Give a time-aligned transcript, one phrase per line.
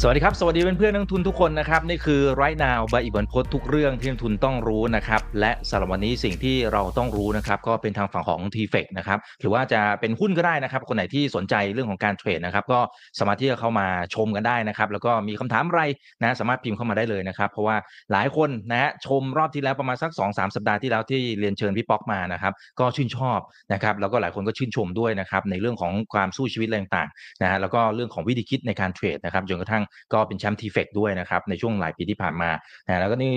[0.00, 12.80] สวัสดีครับ สวัสดีเพื่อนๆนักทุนทุกคนนะครับ นี่คือไรนาวใบอิบันพศทุกเรื่องที่นักทุนต้องรู้นะครับ และสำหรับวันนี้สิ่งที่เราต้องรู้นะครับ ก็เป็นทางฝั่งของ t f e c นะครับ หรือว่าจะเป็นหุ้นก็ได้นะครับ คนไหนที่สนใจเรื่องของการเทรดนะครับ ก็
[13.18, 15.82] สามารถที่จะเข้ามาชมกันได้นะครับ แล้วก็มีคำถามอะไร
[16.20, 17.76] นะสามารถพิมพ์เข้ามาได้เลยนะครับ เพราะว่า
[18.12, 23.38] หลายคนนะฮะชมรอบที่แล้วประมาณสัก2อสสัปดาห์ที่แล้วที่เรียนเชิญพี่ป๊อกมานะครับก็ชื่นชอบ
[23.72, 29.81] นะครับแล้วก็หลายคนก็ชื่นชมด้วยนะครับในเรื่องของความสู้ชีวิตต่างๆนะฮะแล้วก็เรื่องของวิธีคิดในการเทรดนะครับจนกระทั่ง
[30.12, 32.50] ก็เป็นแชมป์ทีเฟกด้วยนะครับในช่วงหลายปีที่ผ่านมา
[32.86, 33.34] นะแล้วก็นี่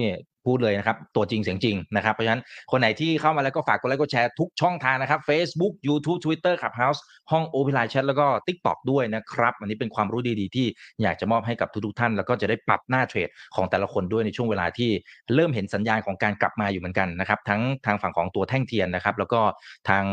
[0.50, 7.00] พูดเลยนะครับตัวจริงเสียงจริงนะครับเพราะฉะนั้นคนไหนที่เข้ามาแล้วก็ฝากกดไลค์กดแชร์ทุกช่องทางนะครับ Facebook YouTube Twitter Clubhouse
[7.32, 10.68] ห้อง o p นไลน์แชทแล้วก็ TikTok ด้วยนะครับ อันนี้เป็นความรู้ดีๆ ที่
[11.02, 14.90] อยากจะมอบให้กับทุกๆท่าน แล้วก็จะได้ปรับหน้าเทรดของแต่ละคนด้วยในช่วงเวลาที่
[15.36, 19.42] เริ่มเห็นสัญญาณของการกลับมาอยู่เหมือนกันนะครับทั้งทางฝั่งของตัวแท่งเทียนนะครับแล้วก็
[19.90, 20.04] ทาง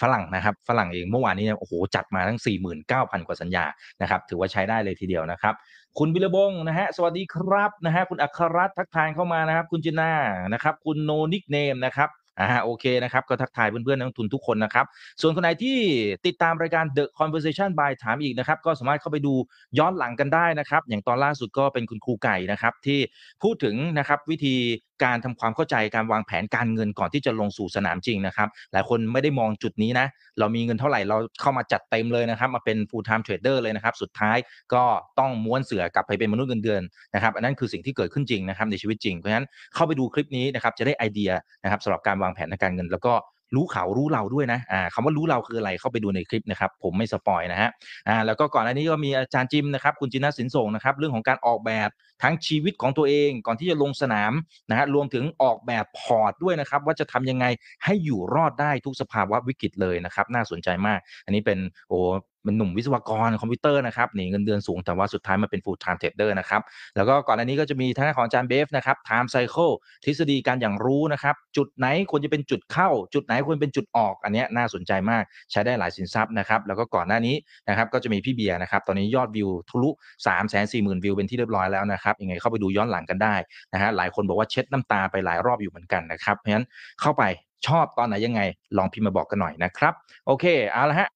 [0.00, 2.38] ฝรั่งนะครับฝรั่งเองเมื่อวานนี้โอ้โหจัดมาทั้ง
[2.84, 3.64] 49,000 กว่าสัญญา
[4.02, 5.54] นะครับถือว่าใช้ได้เลยทีเดียวนะครับ
[5.98, 10.12] คุณวิรบงนะฮะสวัสดีครับนะฮะคุณอัครรัตน์ทักทายเข้ามานะครับ คุณจินา
[10.52, 12.08] นะครับ คุณโนนิกเนมนะครับ
[12.40, 14.86] อ่าโอเคนะครับ ก็ทักทายเพื่อนๆนักทุนทุกคนนะครับ
[15.20, 15.78] ส่วนคนไหนที่
[16.26, 19.34] ติดตามรายการ The Conversation by ถามอีกนะครับ ก็สามารถเข้าไปดู
[19.78, 22.98] ย้อนหลังกันได้นะครับ อย่างตอนล่าสุดก็เป็นคุณครูไก่นะครับ ที่
[23.42, 24.56] พูดถึงนะครับวิธี
[25.04, 30.06] การทำความเข้าใจการวางแผนการเงินก่อนที่จะลงสู่สนามจริงนะครับ หลายคนไม่ได้มองจุดนี้นะ
[30.38, 34.36] เรามีเงินเท่าไหร่เราเข้ามาจัดเต็มเลยนะครับ มาเป็น full time trader เลยนะครับ สุดท้าย
[34.74, 34.82] ก็
[35.18, 36.82] ต้องม้วนเสือกลับไปเป็นมนุษย์เงินเดือน
[37.14, 41.30] นะครับ อันนั้นคือสิ่งที่เกิดขึ้นจริงนะครับในชีวิตจริง เพราะฉะนั้นเข้าไปดูคลิปนี้นะครับจะได้ไอเดีย
[41.64, 43.12] นะครับสำหรับการวางแผนทางการเงิน แล้วก็
[43.54, 47.70] รู้เขารู้เราด้วยนะอ่าคำว่ารู้เราคืออะไรเข้าไปดูในคลิปนะครับผมไม่ spoil นะฮะ
[48.08, 51.88] อ่าแล้วก็ก่อนอันนี้ก็มีอาจารย์จิมนะครับคุณจินนาสินส่งนะครับเรื่องของการออกแบบ
[52.22, 54.32] ทั้งชีวิตของตัวเองก่อนที่จะลงสนาม
[54.70, 57.46] นะฮะรวมถึงออกแบบพอร์ตด้วยนะครับ ว่าจะทำยังไง
[57.84, 61.98] ให้อยู่รอดได้ทุกสภาวะวิกฤตเลยนะครับ น่าสนใจมาก อันนี้เป็นโอ้
[62.44, 66.62] เป็นหนุ่มวิศวกรคอมพิวเตอร์นะครับนี่เงินเดือนสูงแต่ว่าสุดท้ายมาเป็น full time trader นะครับ
[66.96, 77.36] แล้วก็ก่อนอันนี้ก็จะมีทางของอาจารย์เบฟนะครับ time cycle ทฤษฎีการอย่างรู้นะครับ จุดไหนควรจะเป็นจุดเข้า จุดไหนควรเป็นจุดออก อันนี้น่าสนใจมากใช้ได้หลายสินทรัพย์นะครับแล้วก็ก่อนหน้านี้
[77.68, 79.90] นะครับก็จะมีพี่เบียร์นะครับตอนนี้ยอดวิวทะลุ
[80.26, 83.34] 3 4 0 0 0 0วิวเป็นที่เรียบร้อยแล้วนะครับยังไงเข้าไปดูย้อนหลังกันได้
[83.72, 86.66] นะฮะหลายคนบอกว่าเช็ดน้ำตาไปหลายรอบอยู่เหมือนกันนะครับเพราะฉะนั้น
[87.00, 87.24] เข้าไป
[87.66, 88.40] ชอบตอนไหนยังไง
[88.76, 89.94] ลองพิมพ์มาบอกกันหน่อยนะครับ
[90.26, 91.08] โอเค เอาละฮะ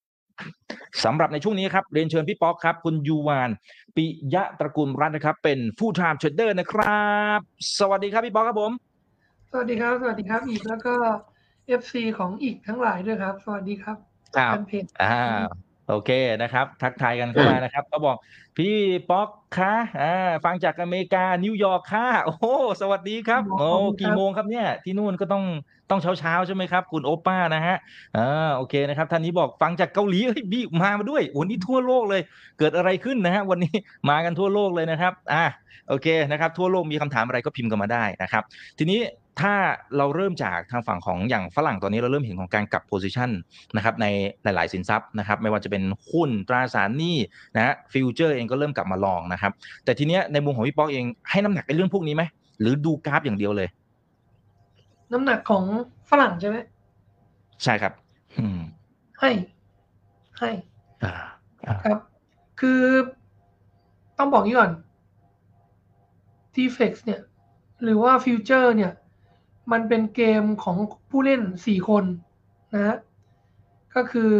[1.04, 3.50] สำหรับในช่วงนี้ครับเรียนเชิญพี่ป๊อกครับ คุณยูวาน
[3.96, 7.08] ปิยะตระกูลรัตน์นะครับ เป็น full time trader นะครั
[7.38, 7.40] บ
[7.78, 8.72] สวัสดีครับพี่ป๊อกครับผม
[9.50, 10.94] สวัสดีครับ สวัสดีครับอีกแล้วก็
[11.66, 13.96] FC ของอีกทั้งหลายด้วยครับ สวัสดีครับ
[14.36, 14.56] ครับ
[15.02, 15.18] อ่า
[15.88, 16.10] โอเค
[16.42, 18.16] นะครับ ทักทายกันเข้ามานะครับ ก็บอก
[18.56, 18.76] พี่
[19.10, 20.14] ป๊อกคะอ่า
[20.44, 23.68] ฟังจากอเมริกานิวยอร์กค่ะ โอ้สวัสดีครับโอ้
[24.00, 25.44] กี่โมงครับเนี่ย ที่นู่นก็ต้อง
[25.90, 27.76] ต้องเช้าเช้าใช่ไหมครับ คุณโอป้านะฮะ
[28.16, 32.22] อ่าโอเคนะครับท่านนี้บอกฟังจากเกาหลีเฮ้ยบีมามาด้วยวันนี้ทั่วโลกเลย
[32.58, 33.74] เกิดอะไรขึ้นนะฮะวันนี้
[34.10, 35.44] มากันทั่วโลกเลยนะครับอ่า
[35.88, 38.42] โอเคนะครับ ทั่วโลกมีคำถามอะไรก็พิมพ์กันมาได้นะครับ
[38.78, 39.00] ทีนี้
[39.40, 39.54] ถ้า
[39.96, 43.30] เราเริ่มจากทางฝั่งของอย่างฝรั่งตอนนี้เราเริ่มเห็นของการกลับ position
[43.76, 44.06] นะครับใน
[44.44, 47.16] หลาย ๆ สินทรัพย์นะครับไม่ว่าจะเป็นหุ้นตราสารหนี้
[47.56, 49.52] นะฮะฟิวเจอร์เองก็เริ่มกลับมา long นะครับ
[49.84, 52.22] แต่ทีเนี้ยในมุมของพี่ป๊อกเองให้น้ำหนักในเรื่องพวกนี้ไหม
[52.60, 53.68] หรือดูกราฟอย่างเดียวเลย
[55.14, 55.64] น้ำหนักของ
[56.10, 56.56] ฝรั่งใช่ไหม
[57.62, 57.92] ใช่ครับ
[58.38, 58.60] อืม
[59.20, 59.30] ให้
[60.38, 60.50] ให้
[61.84, 61.98] ครับ
[62.60, 62.82] คือ
[64.18, 64.70] ต้องบอกนี้ก่อน
[66.54, 67.20] TFEX เนี่ย
[67.82, 68.92] หรือว่าฟิวเจอร์เนี่ย
[69.72, 70.76] มันเป็นเกมของ
[71.10, 72.04] ผู้เล่นสี่คน
[72.74, 72.96] นะฮะ
[73.94, 74.34] ก็คือ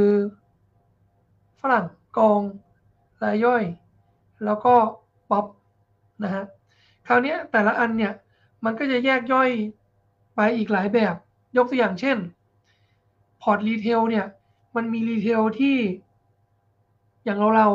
[1.61, 1.85] ฝรั่ง
[2.19, 2.41] กอง
[3.23, 3.63] รายย่อย
[4.45, 4.75] แล้วก็
[5.31, 5.47] ป๊อป
[6.25, 6.45] นะฮะ
[7.07, 8.13] คราวนี้แต่ละอันเนี่ย
[8.65, 9.51] มันก็จะแยกย่อย
[10.35, 11.15] ไปอีกหลายแบบ
[11.57, 12.17] ยกตัวอย่างเช่น
[13.43, 14.27] พอร์ต retail เนี่ย
[14.77, 15.77] มันมี retail ที่
[17.25, 17.69] อย่างเราเรา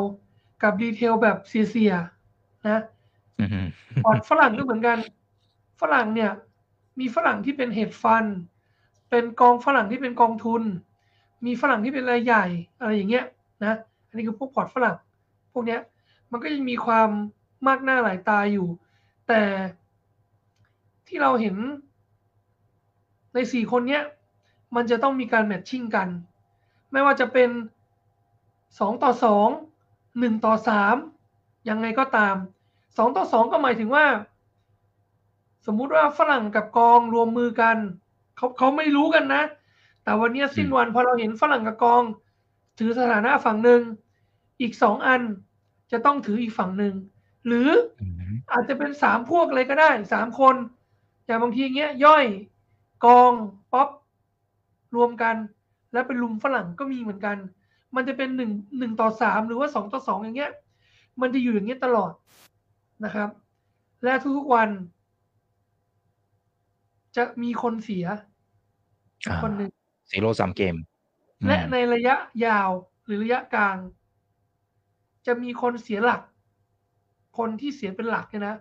[0.62, 2.82] กับ retail แบบเสี่ยๆนะ
[4.04, 4.98] พอร์ตฝรั่งก็เหมือนกัน
[5.80, 6.30] ฝรั่งเนี่ย
[7.00, 8.24] มีฝรั่งที่เป็น hedge fund
[9.10, 10.62] เป็นกองฝรั่งที่เป็นกองทุน
[11.46, 12.44] มีฝรั่งที่เป็นรายใหญ่
[12.78, 13.26] อะไรอย่างเงี้ย
[13.64, 13.74] นะ
[14.08, 14.96] อันนี้คือพวกพอร์ตฝรั่ง
[15.52, 15.80] พวกเนี้ย
[16.30, 17.08] มันก็ยังมีความ
[17.66, 18.68] มากหน้าหลายตาอยู่
[19.28, 19.42] แต่
[21.08, 21.56] ที่เราเห็น
[23.34, 24.02] ในสี่คนเนี้ย
[24.74, 26.08] มันจะต้องมีการแมทชิ่งกัน
[26.92, 27.50] ไม่ว่าจะเป็น
[28.78, 29.48] สองต่อสอง
[30.18, 30.96] หนึ่งต่อสาม
[31.68, 32.34] ยังไงก็ตาม
[32.96, 34.06] สองต่อสองก็หมายถึงว่า
[35.66, 37.76] สมมุติว่าฝรั่งกับกองรวมมือกัน
[38.36, 39.42] เขาเขาไม่รู้กันนะ
[40.02, 42.02] แต่วันนี้สิ้นวันพอเราเห็นฝรั่งกับกอง
[42.78, 43.82] ถือสถานะฝั่งหนึ่ง
[44.60, 45.22] อีกสองอัน
[45.92, 46.94] จะต้องถืออีกฝั่งหนึ่ง
[47.46, 47.68] หรือ
[48.52, 50.54] อาจจะเป็นสามพวกเลยก็ได้สามคน
[51.26, 52.24] อย่างบางทีเงี้ยย่อย
[53.04, 53.32] กอง
[53.72, 53.88] ป๊อป
[54.96, 55.36] รวมกัน
[55.92, 57.36] แล้วเป็นลุมฝรั่งก็มีเหมือนกัน
[57.94, 60.52] มันจะเป็นหนึ่งหนึ่งต่อสามหรือว่าสองต่อสองอย่างเงี้ย
[61.20, 62.12] มันจะอยู่อย่างเงี้ยตลอด
[63.04, 63.28] นะครับ
[64.04, 64.68] และทุกๆวัน
[67.16, 68.06] จะมีคนเสีย
[69.28, 69.70] อ่าคนหนึ่ง
[70.10, 70.76] ซีโร่สามเกม
[71.46, 72.14] และอืมในระยะ
[72.46, 72.70] ยาว
[73.06, 73.76] หรือระยะกลาง
[75.26, 76.22] จะมีคนเสียหลัก
[77.38, 78.54] คนที่เสียเป็นหลักเนี่ยนะ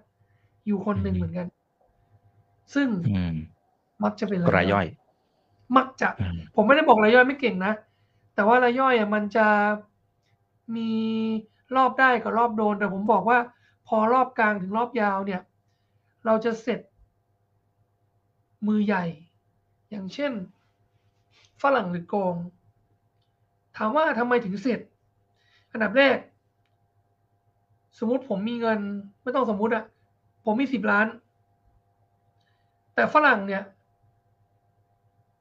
[0.66, 1.48] อยู่คนหนึ่งเหมือนกัน
[2.74, 3.10] ซึ่งอื
[4.04, 4.86] มมักจะเป็นรายย่อย
[5.78, 7.74] มักจะอืมผมไม่ได้บอกรายย่อยไม่เก่งนะ
[8.36, 9.48] แต่ว่ารายย่อยอะมันจะ
[10.76, 10.92] มี
[11.76, 13.40] รอบได้กับรอบโดน แต่ผมบอกว่า
[13.88, 15.42] พอรอบกลางถึงรอบยาวเนี่ย
[16.26, 16.80] เราจะเสร็จ
[18.68, 19.06] มือใหญ่
[19.90, 20.32] อย่างเช่น
[21.62, 22.36] ฝรั่งหรือโกง
[23.78, 24.80] ถามว่าทำไมถึงเสร็จ
[25.72, 26.18] อันดับแรก
[28.00, 28.80] สมมุติผมมีเงิน
[29.24, 29.84] ไม่ต้องสมมุติอะ
[30.46, 31.08] ผมมีสิบล้าน
[32.96, 33.64] แต่ฝรั่งเนี่ย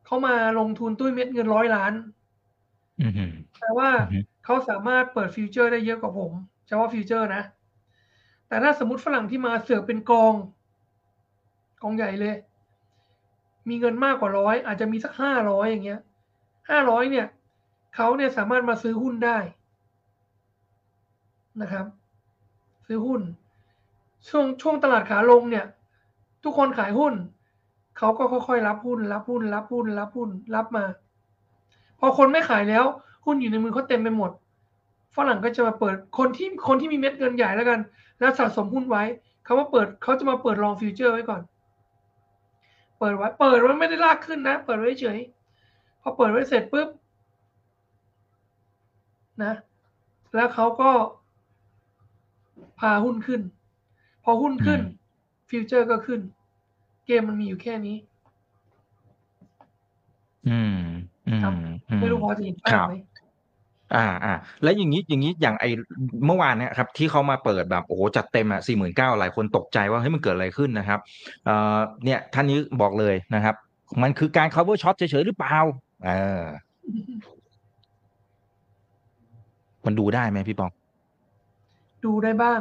[0.08, 1.92] เขามาลงทุนตุ้ยเม็ดเงินร้อยล้าน
[3.00, 3.12] อืม
[3.58, 6.32] แปลว่าอือฮึเขาสามารถเปิดฟิวเจอร์ได้เยอะกว่าผม
[6.66, 7.42] เฉพาะฟิวเจอร์นะ
[8.48, 10.34] แต่ถ้าสมมติฝรั่งที่มาเสือกเป็นกอง
[11.82, 12.36] กองใหญ่เลย
[13.68, 16.00] มีเงินมากกว่าร้อยอาจจะมีสักห้าร้อยอย่างเงี้ย
[16.70, 17.26] ห้าร้อยเนี่ย
[17.94, 19.38] เขาเนี่ยสามารถมาซื้อหุ้นได้
[21.60, 21.86] นะครับ
[22.86, 23.22] ซื้อหุ้น
[24.28, 25.66] ช่วงช่วงตลาดขาลงเนี่ย
[26.44, 27.14] ทุกคนขายหุ้น
[27.98, 30.84] เขาก็ค่อยๆรับหุ้นรับหุ้นรับหุ้นรับหุ้นรับมา
[32.00, 32.84] พอคนไม่ขายแล้ว
[33.26, 34.30] หุ้นอยู่ในมือเขาเต็มไปหมด
[35.16, 37.80] ฝรั่งก็จะมาเปิดคนที่คนที่มีเม็ดเงินใหญ่แล้วกัน
[38.18, 39.02] แล้วสะสมหุ้นไว้
[39.44, 41.42] เขามาเปิดเขาจะมาเปิด long futures ไว้ก่อน
[42.98, 45.18] เปิดไว้เปิดไว้ไม่ได้ลากขึ้นนะ เปิดไว้เฉย
[46.00, 46.88] พอเปิดไว้เสร็จปุ๊บ
[49.42, 49.52] นะ
[50.34, 50.90] แล้วเขาก็
[52.80, 53.40] พาหุ้นขึ้น
[54.24, 54.80] พอหุ้นขึ้น
[55.48, 56.20] ฟิวเจอร์ก็ขึ้น
[57.08, 57.96] เกมมันมีอยู่แค่นี้
[60.48, 60.80] อืม
[61.28, 61.52] อืมครับ
[61.90, 62.94] อืมไม่รู้พอจะเห็นภาคพรับไหม
[63.96, 65.64] อ่าอ่าแล้วอย่างนี้อย่างนี้อย่างไอ
[66.26, 71.00] เมื่อวานเนี่ยครับ ที่เขามาเปิดแบบโอ้โหจัดเต็มอะสี่หมื่นเก้าหลายคนตกใจว่าเฮ้ยมันเกิดอะไรขึ้นนะครับ
[71.44, 73.54] เอ่อเนี่ยท่านนี้บอกเลยนะครับ
[74.02, 75.56] มันคือการ cover shot เฉยๆหรือเปล่า
[76.04, 76.10] เอ
[76.42, 76.44] อ
[79.86, 80.70] มันดูได้ไหมพี่ปอง
[82.04, 82.60] ดูได้บ้าง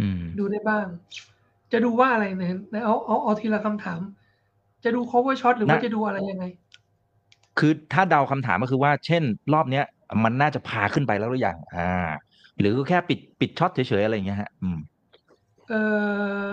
[0.00, 0.86] อืม ดูได้บ้าง
[1.72, 4.00] จะดูว่าอะไรเนี่ยเอาเอาเอาทีละคำถาม
[4.84, 6.44] จะดู cover shot หรือว่านะจะดูอะไรยังไง
[7.58, 9.22] คือถ้าเดาคำถามก็คือว่า เช่น
[9.52, 9.84] รอบเนี้ย
[10.24, 12.08] มันน่าจะพาขึ้นไปแล้วหรือยังอ่า
[12.58, 14.78] หรือแค่ปิดปิดช็อตเฉยๆอะไรอย่างเงี้ยฮะ อืม
[15.68, 15.82] เอ่
[16.44, 16.46] อ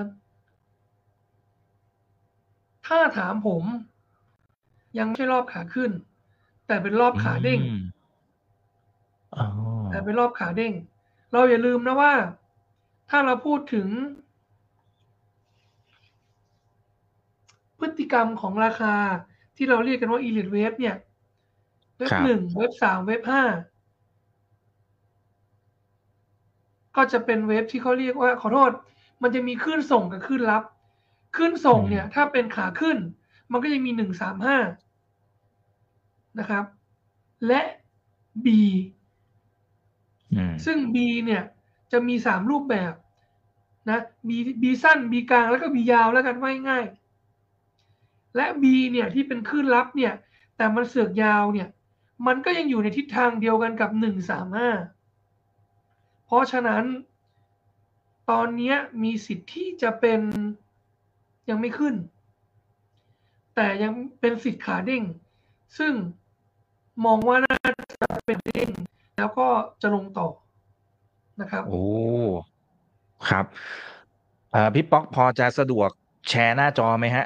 [2.88, 3.64] ถ้าถามผม
[4.98, 5.92] ยังไม่ใช่รอบขาขึ้น
[6.68, 7.82] แต่เป็นรอบขาเด้งอืม
[9.36, 9.46] อ๋อ
[9.92, 10.74] แต่เป็นรอบขาเด้ง
[11.32, 12.14] เราอย่าลืมนะว่า
[13.10, 13.88] ถ้าเราพูดถึง
[17.80, 18.96] พฤติกรรมของราคา
[19.58, 20.96] ที่เราเรียกกันว่า elite wave เนี่ย
[21.98, 23.44] เว็บครับหนึ่งเว็บสามเว็บห้า
[26.96, 28.72] ก็จะเป็นเว็บที่เขาเรียกว่าขอโทษ
[29.22, 30.64] มันจะมีคลื่นส่งกับคลื่นรับ
[31.36, 32.98] คลื่นส่งเนี่ย ถ้าเป็นขาขึ้น
[33.52, 34.58] มันก็จะมีหนึ่งสามห้า
[36.40, 36.66] นะครับ
[37.48, 37.62] และ
[38.46, 38.48] B
[40.36, 41.44] อืมซึ่ง B เนี่ย
[41.92, 42.94] จะมีสามรูปแบบ
[43.90, 44.30] นะ B
[44.62, 47.05] B สั้น B กลางแล้วก็ B ยาวแล้วกันว่าง่ายๆ
[48.36, 50.14] และ B เนี่ยที่เป็นคลื่นลับเนี่ย
[50.58, 51.70] แต่มันเสือกยาวเนี่ย
[52.28, 54.70] มันก็ยังอยู่ในทิศทางเดียวกันกับหนึ่งสามห้า
[56.26, 56.84] เพราะฉะนั้น
[58.30, 60.22] ตอนนี้มีสิทธิ์ที่จะเป็น
[61.50, 61.96] ยังไม่ขึ้น
[63.56, 65.04] แต่ยังเป็นสิทธิ์ขาเด้ง
[65.78, 65.94] ซึ่ง
[67.06, 67.58] มองว่าน่า
[68.02, 68.70] จะเป็นเด้ง
[69.18, 69.48] แล้วก็
[69.82, 70.28] จะลงต่อ
[71.42, 71.84] นะครับ โอ้
[73.30, 73.46] ครับ
[74.74, 75.90] พี่ป๊อกพอจะสะดวก
[76.30, 77.26] แชร์หน้าจอไหมฮะ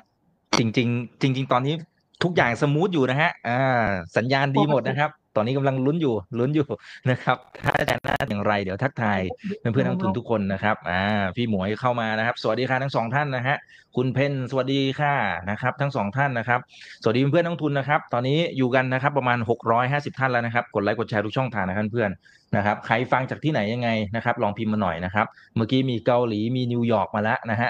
[0.58, 1.76] จริงๆจริง ๆ ตอนนี้
[2.24, 3.86] ทุกอย่างสมูทอยู่นะฮะ อ่า
[4.18, 6.68] สัญญาณดีหมดนะครับ ตอนนี้กำลังลุ้นอยู่ลุ้นอยู่
[7.10, 9.20] นะครับ ถ้าแชร์หน้าอย่างไร เดี๋ยวทักทาย
[9.60, 11.04] เพื่อนๆนักลงทุนทุกคนนะครับ อ่า
[11.36, 13.56] พี่หมวยเข้ามานะครับ สวัสดีค่ะทั้งสองท่านนะฮะ
[13.96, 15.16] คุณเพนสวัสดีค่ะ
[15.50, 16.60] นะครับ ทั้งสองท่านนะครับ
[17.04, 19.38] สวัสดีเพื่อนๆนักลงทุนนะครับ ตอนนี้อยู่กันนะครับประมาณ
[19.80, 25.26] 650 ท่านแล้วนะครับ กดไลค์กดแชร์ทุกช่องทางนะครับเพื่อนๆนะครับ ใครฟังจากที่ไหนยังไงนะครับ ลองพิมพ์มาหน่อยนะครับ
[25.56, 27.70] เมื่อกี้มีเกาหลีมีนิวยอร์กมาแล้วนะฮะ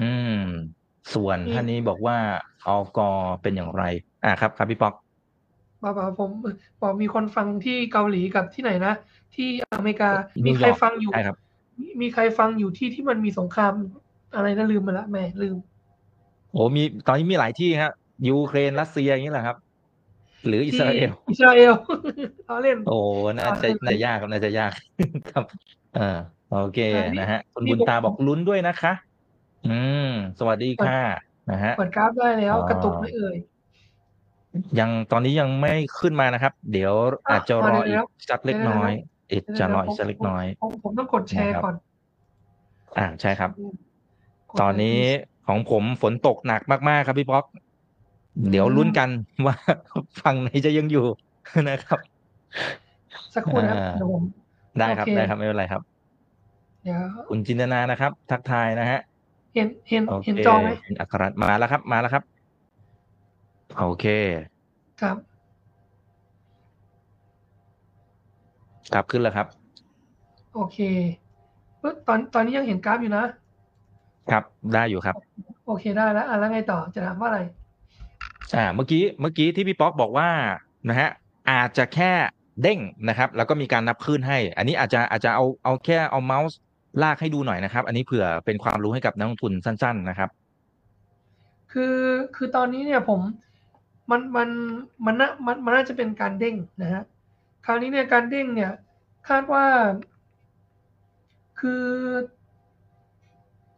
[0.00, 0.08] อื
[0.40, 0.42] ม
[1.14, 2.16] ส่วนมีท่านนี้บอกว่า
[2.66, 3.08] ออกอ
[3.42, 3.82] เป็นอย่างไร
[4.24, 4.94] อ่าครับ ครับพี่ป๊อก
[5.82, 6.30] บาบาผม
[6.80, 8.94] บอกมีคนฟังที่เกาหลีกับที่ไหนนะ
[9.34, 10.10] ที่อเมริกา
[10.44, 11.36] มีนิวใครยอร์กฟังอยู่ใช่ครับ
[11.80, 13.72] มีมีใครฟังอยู่ที่ที่มันมีสงคราม
[14.34, 15.56] อะไรนะลืมไปละแหม่ลืม
[16.52, 17.92] โอ้มีตอนนี้มีหลายที่ครับ
[18.28, 19.56] ยูเครนรัสเซียอย่างนี้แหละครับ
[20.46, 21.72] หรืออิสราเอลที่อิสราเอล
[22.46, 22.98] เอาเล่น โอ้
[23.36, 24.72] น่าจะอ่าน่าจะยากครับน่าจะยาก
[25.30, 25.44] ครับ
[25.94, 26.18] เออ
[26.62, 28.92] โอเคอ่านี่นะฮะคุณนี่บุญผมตาบอกลุ้นด้วยนะคะ
[29.68, 30.98] อืม สวัสดีค่ะ
[31.50, 33.36] นะฮะเปิดกราฟได้แล้วอ๋อกระตุกไม่เอ่ย
[34.78, 36.94] ยังตอนนี้ยังไม่ขึ้นมานะครับ เดี๋ยว
[37.30, 37.98] อาจจะรออีก
[38.30, 38.90] สักเล็กน้อย
[39.30, 41.74] อีกจะรออีกสักเล็กน้อยผมผมต้องกดแชร์ก่อน
[42.98, 43.50] อ่าใช่ครับ
[44.50, 44.98] กดตอนนี้
[45.46, 47.44] ของผมฝนตกหนักมากๆครับพี่ป๊อก
[48.50, 49.10] เดี๋ยวลุ้นกัน
[49.46, 49.56] ว่า
[50.20, 51.04] ฝั่งไหนจะยังอยู่
[51.70, 51.98] นะครับ
[53.34, 54.22] สักครู่นะครับอ่าเดี๋ยวผม
[54.78, 55.82] ได้ครับโอเคได้ครับไม่เป็นไรครับ
[56.84, 59.00] เดี๋ยวคุณจินตนานะครับ ทักทายนะฮะ
[59.54, 62.22] เห็นเห็นโอเคเห็นจอไหมเห็นอัครมาแล้วครับ มาแล้วครับ
[63.78, 64.06] โอเค
[65.00, 65.16] ครับ
[68.94, 69.46] ครับขึ้นแล้วครับ
[70.54, 70.78] โอเค
[71.80, 73.24] เอ้ยตอนตอนนี้ยังเห็นกราฟอยู่นะ
[74.30, 75.14] ครับได้อยู่ครับ
[75.66, 77.40] โอเคได้แล้วอะแล้วไงต่อจะถามว่าอะไร
[78.54, 80.28] อ่า เมื่อกี้เมื่อกี้ที่พี่ป๊อกบอกว่า
[80.88, 81.08] นะฮะ
[81.50, 82.12] อาจจะแค่
[82.62, 82.78] เด้ง
[83.08, 86.58] นะครับ แล้วก็มีการนับขึ้นให้ อันนี้อาจจะอาจจะเอาเอาแค่เอาเมาส์
[87.02, 90.30] ลากให้ดูหน่อยนะครับ อันนี้เผื่อเป็นความรู้ให้กับนักลงทุนสั้น ๆ นะครับ
[91.72, 91.96] คือ
[92.36, 93.20] คือตอนนี้เนี่ยผม
[94.10, 94.48] มันมัน
[95.06, 97.02] มันน่ามันมันน่าจะเป็นการเด้งนะฮะ
[97.66, 98.72] คราวนี้เนี่ยการเด้งเนี่ย
[99.28, 99.64] คาดว่า
[101.60, 101.84] คือ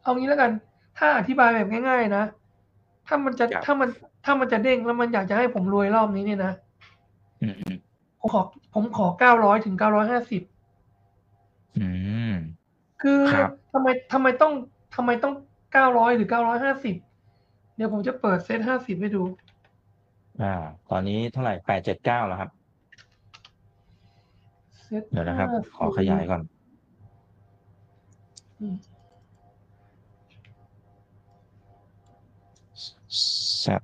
[0.03, 0.51] เอางี้แล้วกัน
[0.99, 2.25] ถ้าอธิบายแบบง่าย ๆ นะ
[3.07, 3.89] ถ้ามันจะครับถ้ามัน
[4.25, 6.53] ถ้ามันจะเด้งแล้วมันอยากจะให้ผมรวยรอบนี้เนี่ยนะ
[7.43, 7.77] อืมอืม
[8.21, 8.43] ผมขอ
[8.75, 10.43] ผมขอเก้าร้อยถึงเก้าร้อยห้าสิบ
[11.79, 11.87] อื
[12.24, 12.24] ม
[13.07, 14.53] คือครับทำไมทำไมต้อง
[14.95, 15.35] ทำไมต้อง
[15.73, 16.95] เก้าร้อยหรือเก้าร้อยห้าสิบ
[17.77, 19.23] เดี๋ยวผมจะเปิดเซตห้าสิบให้ดู
[20.43, 20.55] อ่า
[20.91, 22.51] ตอนนี้เท่าไหร่แปดเจ็ดเก้าแล้วครับ
[24.83, 26.43] เซตเดี๋ยวนะครับ50ขอขยายก่อน
[28.61, 28.77] อืม
[33.61, 33.83] แซด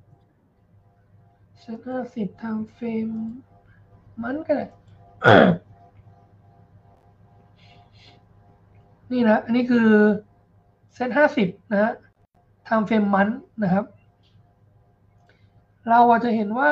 [1.59, 3.09] เซตห้าสิบทางเฟรม
[4.23, 4.65] มันก็ได้
[9.11, 9.87] นี่นะ อันนี้คือ
[10.93, 11.93] เซตห้าสิบนะฮะ
[12.67, 13.27] ทำเฟรมมัน
[13.63, 13.85] นะครับ
[15.89, 16.71] เราอาจจะเห็นว่า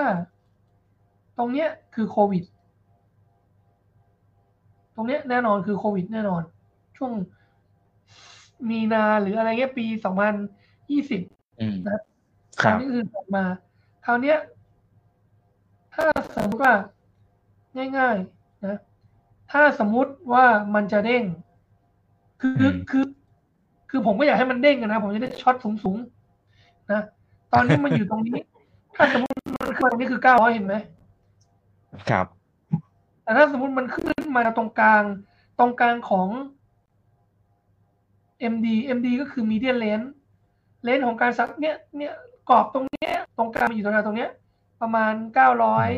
[1.38, 2.43] ตรงเนี้ยคือโควิด
[4.96, 6.41] ตรงเนี้ยแน่นอนคือโควิดแน่นอน
[6.98, 7.12] ช่วง
[8.69, 10.34] มีนาหรืออะไรเงี้ยปีสองพัน
[10.91, 11.22] ยี่สิบ
[11.60, 12.01] อืมนะครับ
[12.62, 13.43] คครารัวบนี้คือออกมา
[14.05, 14.38] คราวเนี้ย
[15.93, 16.05] ถ้า
[16.36, 16.74] สมมติว่า
[17.98, 18.77] ง่าย ๆ นะ
[19.51, 21.24] ถ้าสมมุติว่ามันจะเด้ง
[22.41, 23.03] คืออมคือ
[23.89, 27.01] คือผมก็อยากให้มันเด้งอะนะผมจะได้ช็อตสูงๆนะ
[27.53, 28.39] ตอนนี้มันอยู่ตรงนี้
[28.96, 30.75] ถ้าสมมติมันขึ้นมาตรงนี้คือเก้าร้อยเห็นไหม
[32.10, 32.25] ครับ
[33.24, 35.03] แต่ถ้าสมมติมันขึ้นมาตรงกลาง
[35.60, 36.27] ตรงกลางของ
[38.53, 38.67] MD
[38.98, 40.08] MD ก็คือ median length
[40.84, 42.13] เลนส์ของการสักเนี่ยเนี่ย
[42.50, 44.31] กรอบตรงเนี้ย ตรงกลางมันอยู่ตรงไหนตรงเนี้ย
[44.81, 45.89] ประมาณเก้าร้อย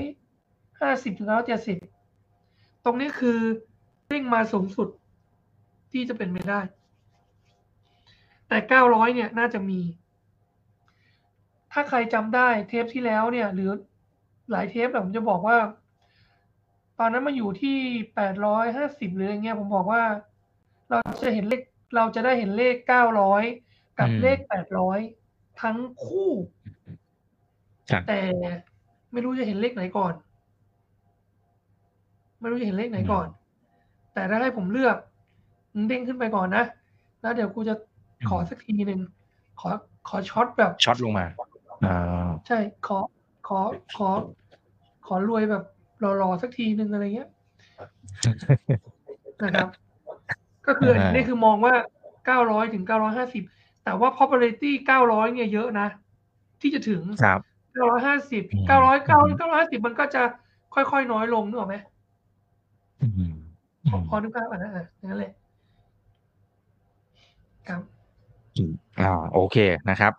[0.81, 1.77] ห้าสิบถึงเก้าร้อยเจ็ดสิบ
[2.86, 3.39] ตรงนี้คือ
[4.07, 4.88] เร่งมาสูงสุด
[5.91, 6.62] ที่จะเป็นไปได้
[8.48, 9.81] แต่เก้าร้อยเนี่ยน่าจะมี
[11.71, 13.71] ถ้าใครจำได้เทปที่แล้วเนี่ย หรือ
[14.51, 15.57] หลายเทปแบบผมจะบอกว่า
[17.00, 17.77] ตอนนั้นมาอยู่ที่
[18.15, 20.03] แปดร้อยห้าสิบหรืออะไรเงี้ยผมบอกว่า
[20.89, 21.62] เราจะเห็นเลข
[21.95, 23.43] เราจะได้เห็นเลขเก้าร้อย
[24.00, 25.00] กับอืมเลขแปดร้อย
[25.62, 26.31] ทั้งคู่
[27.91, 28.21] ครับแต่
[29.12, 30.13] ไม่รู้จะเห็นเลขไหนก่อน
[32.39, 33.27] ไม่รู้จะเห็นเลขไหนก่อน
[34.13, 35.10] แต่ถ้าให้ผมเลือกมึง
[35.87, 36.63] เด้งขึ้นไปก่อนนะ
[37.21, 37.75] แล้วเดี๋ยวกูจะ
[38.29, 38.99] ขอสักทีหนึ่ง
[39.59, 39.69] ขอ
[40.07, 41.25] ขอช็อตแบบช็อตลงมา
[41.85, 42.99] อ่าใช่ขอ
[43.47, 43.59] ขอ
[43.97, 44.09] ขอ
[45.05, 45.63] ขอรวยแบบ
[46.21, 47.29] รอๆสักทีหนึ่งอะไรเงี้ย
[49.41, 49.69] นะครับ
[50.67, 51.73] ก็คืออันนี้คือมองว่า
[52.25, 53.43] เก้าร้อยถึงเก้าร้อยห้าสิบ
[53.83, 55.87] แต่ว่า popularity เก้าร้อยเนี่ยเยอะนะ
[56.61, 57.39] ที่จะถึงครับ
[57.73, 60.21] เก้าร้อยห้าสิบอืมเก้าร้อยเก้าเก้าร้อยห้าสิบมันก็จะ
[60.75, 61.75] ค่อยๆน้อยลงนึกออกไหม
[63.01, 63.33] อืม
[63.89, 65.31] พอพอนึกภาพอะนะอะอย่างนั้นเลย
[67.69, 67.81] ครับ
[69.01, 69.57] อ่าโอเค
[69.89, 70.13] นะครับ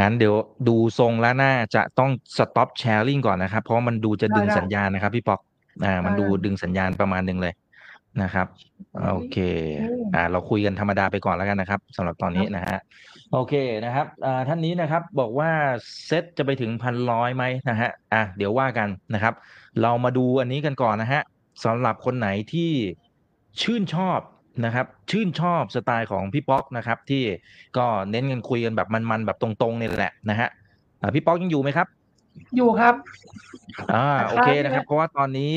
[0.00, 0.34] งั้นเดี๋ยว
[0.68, 5.40] ดูทรงแล้วน่าจะต้อง stop sharing ก่อนนะครับ เพราะมันดูจะดึงได้ได้สัญญาณนะครับ พี่ป๊อก
[5.84, 7.54] อ่า มันได้ดูดึงสัญญาณประมาณหนึ่งเลย
[8.22, 8.46] นะครับ
[9.12, 9.38] โอเค
[9.82, 12.78] อืมอ่า เราคุยกันธรรมดาไปก่อนแล้วกันนะครับสำหรับตอนนี้ครับนะฮะ
[13.32, 15.50] โอเคนะครับอ่าท่านนี้นะครับบอกว่า
[16.06, 19.34] เซตจะไปถึงพันร้อยไหมนะฮะอะเดี๋ยวว่ากันนะครับ
[19.82, 21.22] เรามาดูอันนี้กันก่อนนะฮะ
[21.64, 22.70] สำหรับคนไหนที่
[23.62, 24.20] ชื่นชอบ
[24.64, 27.22] นะครับชื่นชอบสไตล์ของพี่ป๊อกนะครับที่
[27.76, 30.48] ก็เน้นกันคุยกันแบบมันๆแบบตรงๆนี่แหละนะฮะ
[31.00, 31.86] อ่าพี่ป๊อกยังอยู่ไหมครับ
[32.56, 32.94] อยู่ครับ
[33.94, 35.52] อ่าแต่โอเคค้างนะครับนะเพราะว่าตอนนี้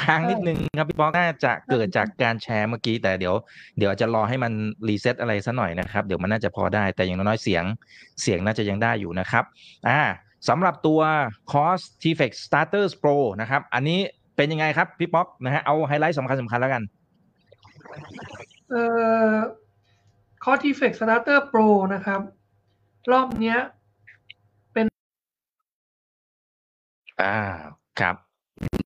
[0.00, 3.34] ค้างใช่นิดนึงครับพี่ป๊อกน่าจะเกิดจากการแชร์เมื่อกี้ แต่เดี๋ยว
[3.78, 4.52] เดี๋ยวจะรอให้มัน
[4.88, 7.64] reset อะไรสักหน่อยนะครับเดี๋ยวมันน่าจะพอได้แต่อย่างน้อยๆเสียง
[8.22, 9.44] เสียงน่าจะยังได้อยู่นะครับ
[9.88, 10.00] อ่า
[10.48, 11.00] สำหรับตัว
[11.52, 13.98] course TFEX Starters Pro นะครับ อันนี้
[14.36, 16.82] เป็นยังไงครับพี่ป๊อกนะฮะเอาไฮไลท์สำคัญสำคัญแล้วกัน
[18.70, 18.84] เอ่
[19.32, 19.34] อ
[20.44, 22.20] c o r t i f e x Starter Pro นะครับ
[23.12, 23.58] รอบเนี้ย
[24.72, 24.86] เป็น
[27.22, 27.36] อ่า
[28.00, 28.16] ครับ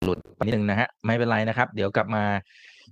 [0.04, 2.24] หลุดไปนิดนึงนะฮะ ไม่เป็นไรนะครับ เดี๋ยวกลับมา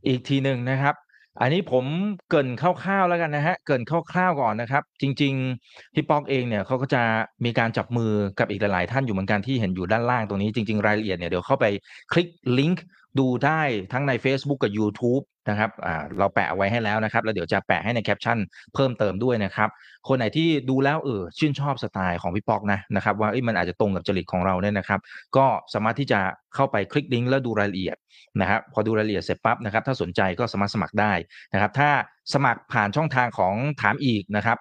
[0.06, 0.94] อีกทีหนึ่งนะครับ
[1.40, 1.84] อันนี้ผม
[2.30, 7.02] เกินคร่าวๆแล้วกันนะฮะ เกินคร่าวๆก่อนนะครับ จริงๆพี่ป๊อกเองเนี่ยเขาก็จะ
[7.44, 11.66] มีการจับมือกับอีกหลายๆท่านอยู่เหมือนกันที่เห็นอยู่ด้านล่างตรงนี้จริง ๆ รายละเอียดเนี่ยเดี๋ยวเข้าไป
[12.12, 12.84] คลิกลิงก์
[13.18, 13.60] ดูได้
[13.92, 15.70] ทั้งใน Facebook กับ YouTube นะครับ
[16.18, 18.38] เราแปะเอาไว้ให้แล้วนะครับ แล้วเดี๋ยวจะแปะให้ในแคปชั่น
[18.74, 19.68] เพิ่มเติมด้วยนะครับ
[20.08, 25.00] คนไหนที่ดูแล้วเออชื่นชอบสไตล์ของพี่ปอกนะนะครับ ว่ามันอาจจะตรงกับจริตของเราเนี่ยนะครับ
[25.36, 26.20] ก็สามารถที่จะ
[26.54, 27.96] เข้าไปคลิกลิงก์แล้วดูรายละเอียด
[28.40, 31.12] นะครับพอดูรายละเอียดเสร็จปั๊บนะครับ ถ้าสนใจก็สามารถสมัครได้
[31.54, 31.90] นะครับ ถ้า
[32.34, 34.58] สมัครผ่านช่องทางของถามอีกนะครับ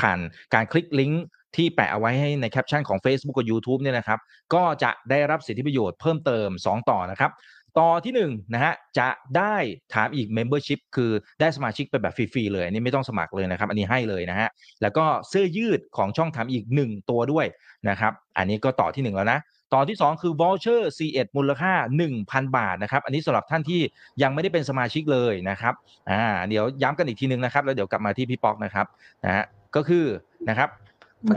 [0.00, 0.18] ผ่าน
[0.54, 1.24] การคลิกลิงก์
[1.56, 4.20] ที่แปะเอาไว้ให้ในแคปชั่นของ Facebook กับ YouTube เนี่ยนะครับ
[4.54, 7.30] ก็จะได้รับสิทธิประโยชน์เพิ่มเติม 2 ต่อนะครับ
[7.78, 8.20] ต่อที่1น
[8.54, 9.56] นะฮะจะได้
[9.94, 11.10] ถามอีก Membership คือ
[11.40, 14.48] ได้สมาชิกไปแบบฟรีๆเลยอันนี้ไม่ต้องสมัครเลยนะครับ อันนี้ให้เลยนะฮะ
[14.82, 17.46] แล้วก็เสื้อยืดของช่องถามอีก 1 ตัวด้วย
[17.88, 19.40] นะครับอันนี้ก็ต่อที่ 1 แล้วนะ
[19.74, 21.72] ต่อที่ 2 คือ voucher C1 มูลค่า
[22.14, 23.80] 1,000 บาทนะครับอันนี้สำหรับท่านที่
[24.22, 25.74] ยังไม่ได้เป็นสมาชิกเลยนะครับ
[26.10, 28.86] อ่าเดี๋ยวย้ำกันอีกทีนึงนะครับแล้วเดี๋ยวกลับมาที่พี่ป๊อกนะครับ
[29.24, 29.44] นะฮะ
[29.76, 30.04] ก็คือ
[30.48, 30.68] นะครับ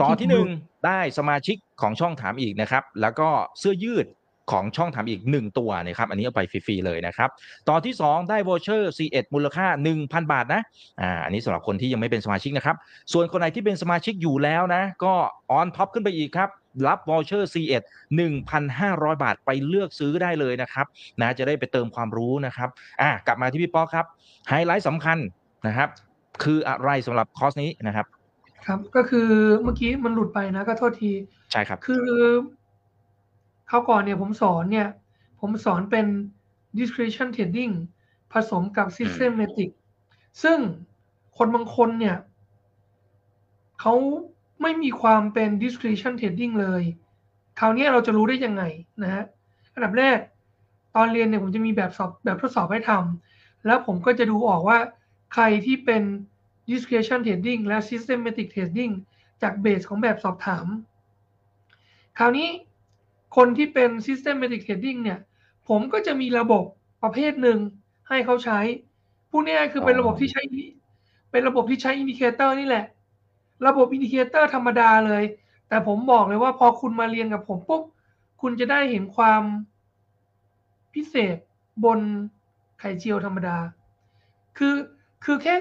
[0.02, 0.46] ต่อที่หนึ่ง
[0.86, 3.28] ได้สมาชิกของช่องถามอีกนะครับแล้วก็
[3.58, 4.06] เสื้อยืด
[4.50, 7.28] ของช่องถามอีก 1 ตัวนะครับอันนี้เอาไปฟรีๆเลยนะครับ
[7.68, 9.66] ต่อที่ 2 ได้ voucher C1 มูลค่า
[9.98, 10.62] 1,000 บาทนะ
[11.00, 12.76] อ่าอันนี้สำหรับคนที่ยังไม่เป็นสมาชิกนะครับ
[13.12, 15.12] ส่วนคนไหนที่เป็นสมาชิกอยู่แล้วนะก็
[15.50, 16.50] on top ขึ้นไปอีกครับ
[16.86, 17.82] รับวอเชอร์ C1
[18.52, 20.86] 1,500 บาทไปเลือกซื้อได้เลยนะครับ
[21.20, 22.68] นะจะได้ไปเติมความรู้นะครับ
[23.02, 24.06] อ่ากลับมาที่พี่ป๊อกครับ
[24.48, 25.18] ไฮไลท์สำคัญ
[25.66, 25.88] นะครับ
[26.42, 28.06] คืออะไรสำหรับคอร์สนี้นะครับ
[28.66, 29.28] ครับก็คือ
[29.62, 31.12] เมื่อกี้มันหลุดไปนะก็โทษที
[31.52, 32.06] ใช่ครับ คือ
[33.68, 34.88] เขาวก่อนเนี่ยผมสอนเนี่ย
[35.40, 36.06] ผมสอนเป็น
[36.78, 37.74] discretion trading
[38.32, 39.70] ผสมกับ systematic
[40.42, 40.58] ซึ่ง
[41.36, 42.16] คนบางคนเนี่ย
[43.80, 43.94] เขา
[44.62, 46.82] ไม่มีความเป็น discretion trading เลย
[47.58, 48.62] คราวนี้เราจะรู้ได้ยังไง
[49.02, 49.24] นะฮะ
[49.74, 50.18] อันดับแรก
[50.94, 54.78] ตอนเรียนเนี่ยผมจะมีแบบสอบแบบทดสอบให้ทำแล้วผมก็จะดูออกว่า
[55.32, 56.02] ใครที่เป็น
[56.70, 58.92] discretion trading และ systematic trading
[59.42, 60.66] จากเบสของแบบสอบถาม
[62.18, 62.48] คราวนี้
[63.36, 65.18] คนที่เป็น systematic trading เนี่ย
[65.68, 66.64] ผมก็จะมีระบบ
[67.02, 67.58] ประเภทหนึ่ง
[68.08, 68.60] ให้เขาใช้
[69.30, 70.42] พูดง่ายๆคือเป็นระบบที่ใช้
[71.30, 72.84] เป็นระบบที่ใช้ indicator นี่แหละ
[73.66, 75.24] ระบบ indicator ธรรมดาเลย
[75.68, 77.82] แต่ผมบอกเลยว่าพอคุณมาเรียนกับผมปุ๊บ
[78.40, 79.42] คุณจะได้เห็นความ
[80.94, 81.36] พิเศษ
[81.84, 82.00] บน
[82.80, 83.58] ไข่เจียวธรรมดา
[84.58, 84.74] คือ
[85.24, 85.54] คือแค่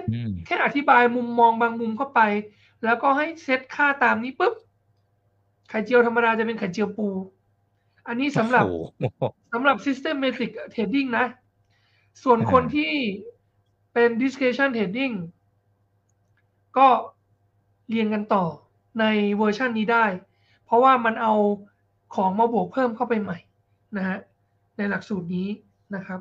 [0.46, 2.22] แค่อธิบายมุมมองบางมุมเข้าไป
[2.84, 4.54] แล้วก็ให้เซตค่าตามนี้ปุ๊บ
[5.70, 7.08] ไข่เจียวธรรมดาจะเป็นไข่เจียวปู
[8.08, 8.66] อันนี้สำหรับ
[9.54, 11.26] สำหรับ systematic trading นะ
[12.24, 12.92] ส่วนคนที่
[13.94, 15.14] เป็น discretion trading
[16.78, 16.88] ก็
[17.90, 18.46] เรียนกันต่อ
[19.00, 19.06] ใน
[19.38, 20.06] เวอร์ชันนี้ได้
[20.66, 21.34] เพราะว่ามันเอา
[22.16, 23.38] ของมาบวกเพิ่มเข้าไปใหม่
[23.98, 24.18] นะฮะ
[24.78, 25.48] ในหลักสูตรนี้
[25.96, 26.20] นะครับ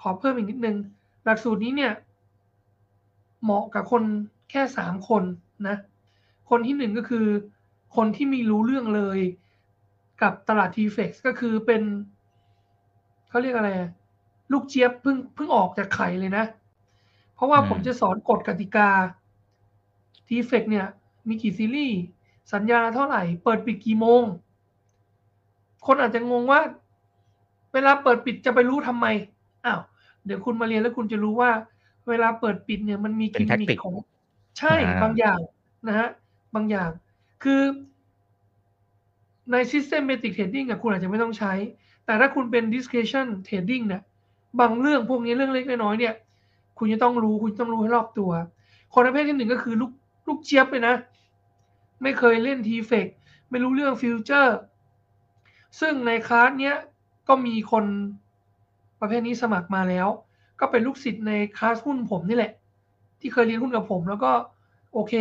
[0.00, 0.76] ขอเพิ่มอีกนิดนึง
[1.24, 1.92] หลักสูตรนี้เนี่ย
[3.42, 4.02] เหมาะกับคน
[4.50, 5.22] แค่สามคน
[5.68, 5.76] นะ
[6.50, 7.26] คนที่หนึ่งก็คือ
[7.96, 9.20] คนที่มีรู้เรื่องเลย
[10.22, 11.82] กับตลาดทีเฟกก็คือเป็น
[13.28, 13.70] เขาเรียกอะไร
[14.52, 16.44] ลูกเจี๊ยบเพิ่งเพิ่งออกจากไข่เลยนะ
[17.34, 18.88] เพราะว่าผมจะสอนกฎกติกา
[20.28, 20.86] ทีเฟกเนี่ย
[21.28, 21.98] มีกี่ซีรีส์
[22.52, 24.22] สัญญาเท่าไหร่ เปิดปิดกี่โมง
[25.86, 26.60] คนอาจจะงงว่า
[27.72, 29.06] เวลาเปิดปิดจะไปรู้ทำไม
[29.64, 29.80] อ้าว
[30.24, 31.50] เดี๋ยวคุณมาเรียนแล้วคุณจะรู้ว่า
[32.08, 33.94] เวลาเปิดปิดเนี่ยมันมีกิมมิคของ
[34.58, 35.38] ใช่บางอย่าง
[35.86, 36.08] นะฮะ
[36.54, 36.90] บางอย่าง
[37.42, 37.60] คือ
[39.52, 41.52] ใน systematic trading อะคุณอาจจะไม่ต้องใช้
[42.04, 44.02] แต่ถ้าคุณเป็น discretion trading เนี่ย
[44.60, 46.14] บางเรื่องพวกนี้เรื่องเล็กน้อยเนี่ย
[46.78, 48.30] คุณจะต้องรู้คุณต้องรู้ให้รอบตัว
[48.94, 49.92] คนประเภทที่หนึ่งก็คือลูก
[50.28, 50.94] ลูกเจี๊ยบเลยนะ
[52.02, 53.06] ไม่เคยเล่นทีเฟก
[53.50, 54.58] ไม่รู้เรื่องฟิวเจอร์
[55.80, 56.76] ซึ่งในคลาสเนี้ย
[57.28, 57.84] ก็มีคน
[59.00, 60.08] ประเภทนี้สมัครมาแล้ว
[60.60, 62.52] ก็เป็นลูกศิษย์ในคลาสหุ้นผมนี่แหละ
[63.20, 64.32] ที่เคยเรียนหุ้นกับผมแล้วก็
[64.92, 65.12] โอเค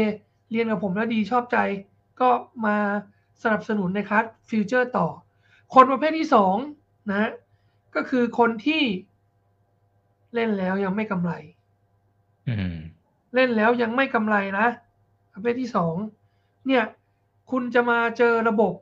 [0.51, 1.57] เรียนกับผมแล้วดีชอบใจ
[2.21, 2.29] ก็
[2.65, 2.77] มา
[3.41, 5.07] สนับสนุนในคัสฟิวเจอร์ต่อ
[5.73, 6.55] คนประเภทที่สอง
[7.11, 7.31] นะ
[7.95, 8.83] ก็คือคนที่
[10.33, 11.31] เล่นแล้วยังไม่กำไร
[13.35, 14.67] เล่นแล้วยังไม่กำไรนะ
[15.33, 15.95] ประเภทที่สอง
[16.67, 16.83] เนี่ย
[17.51, 18.73] คุณจะมาเจอระบบ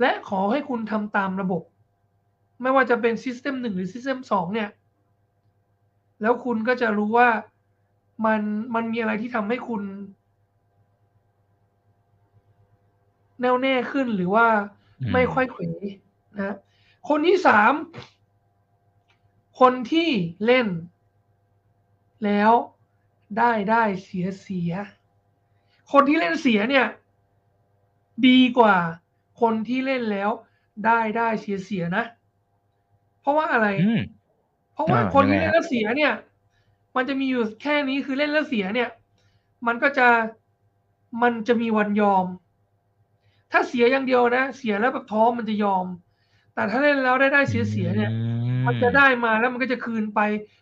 [0.00, 1.62] และขอให้คุณทำตามระบบ
[2.62, 4.70] ไม่ว่าจะเป็น system หนึ่งหรือ system สองเนี่ย
[6.22, 7.28] แล้วคุณก็จะรู้ว่า
[8.26, 8.40] มัน
[8.74, 9.82] มันมีอะไรที่ทำให้คุณ
[13.40, 14.46] แน่วแน่ขึ้นหรือว่า
[15.12, 15.62] ไม่ค่อยเขว
[16.36, 16.56] นะ
[17.08, 17.72] คนที่สาม
[19.60, 20.10] คนที่
[20.46, 20.68] เล่น
[22.24, 22.52] แล้ว
[23.38, 24.72] ได้ได้เสียเสีย
[25.92, 26.86] คนที่เล่นเสียเนี่ย
[28.26, 28.76] ดีกว่า
[29.40, 30.30] คนที่เล่นแล้ว
[30.84, 32.04] ได้ได้เสียเสียนะ
[33.20, 34.00] เพราะว่าอะไรอืม
[34.74, 36.12] เพราะว่าอ่าคนยังไงที่เล่นฮะแล้วเสียเนี่ย
[36.96, 38.90] มันจะมีอยู่แค่นี้คือเล่นแล้วเสียเนี่ย
[39.66, 40.08] มันก็จะ
[41.22, 42.26] มันจะมีวันยอม
[43.52, 45.86] ถ้าเสียอย่างเดียวนะ เสียแล้วแบบท้อมันจะยอม
[46.54, 48.12] แต่ถ้าเล่นแล้วได้ได้เสียเสียเนี่ย
[48.66, 50.20] มันจะได้มาแล้วมันก็จะคืนไป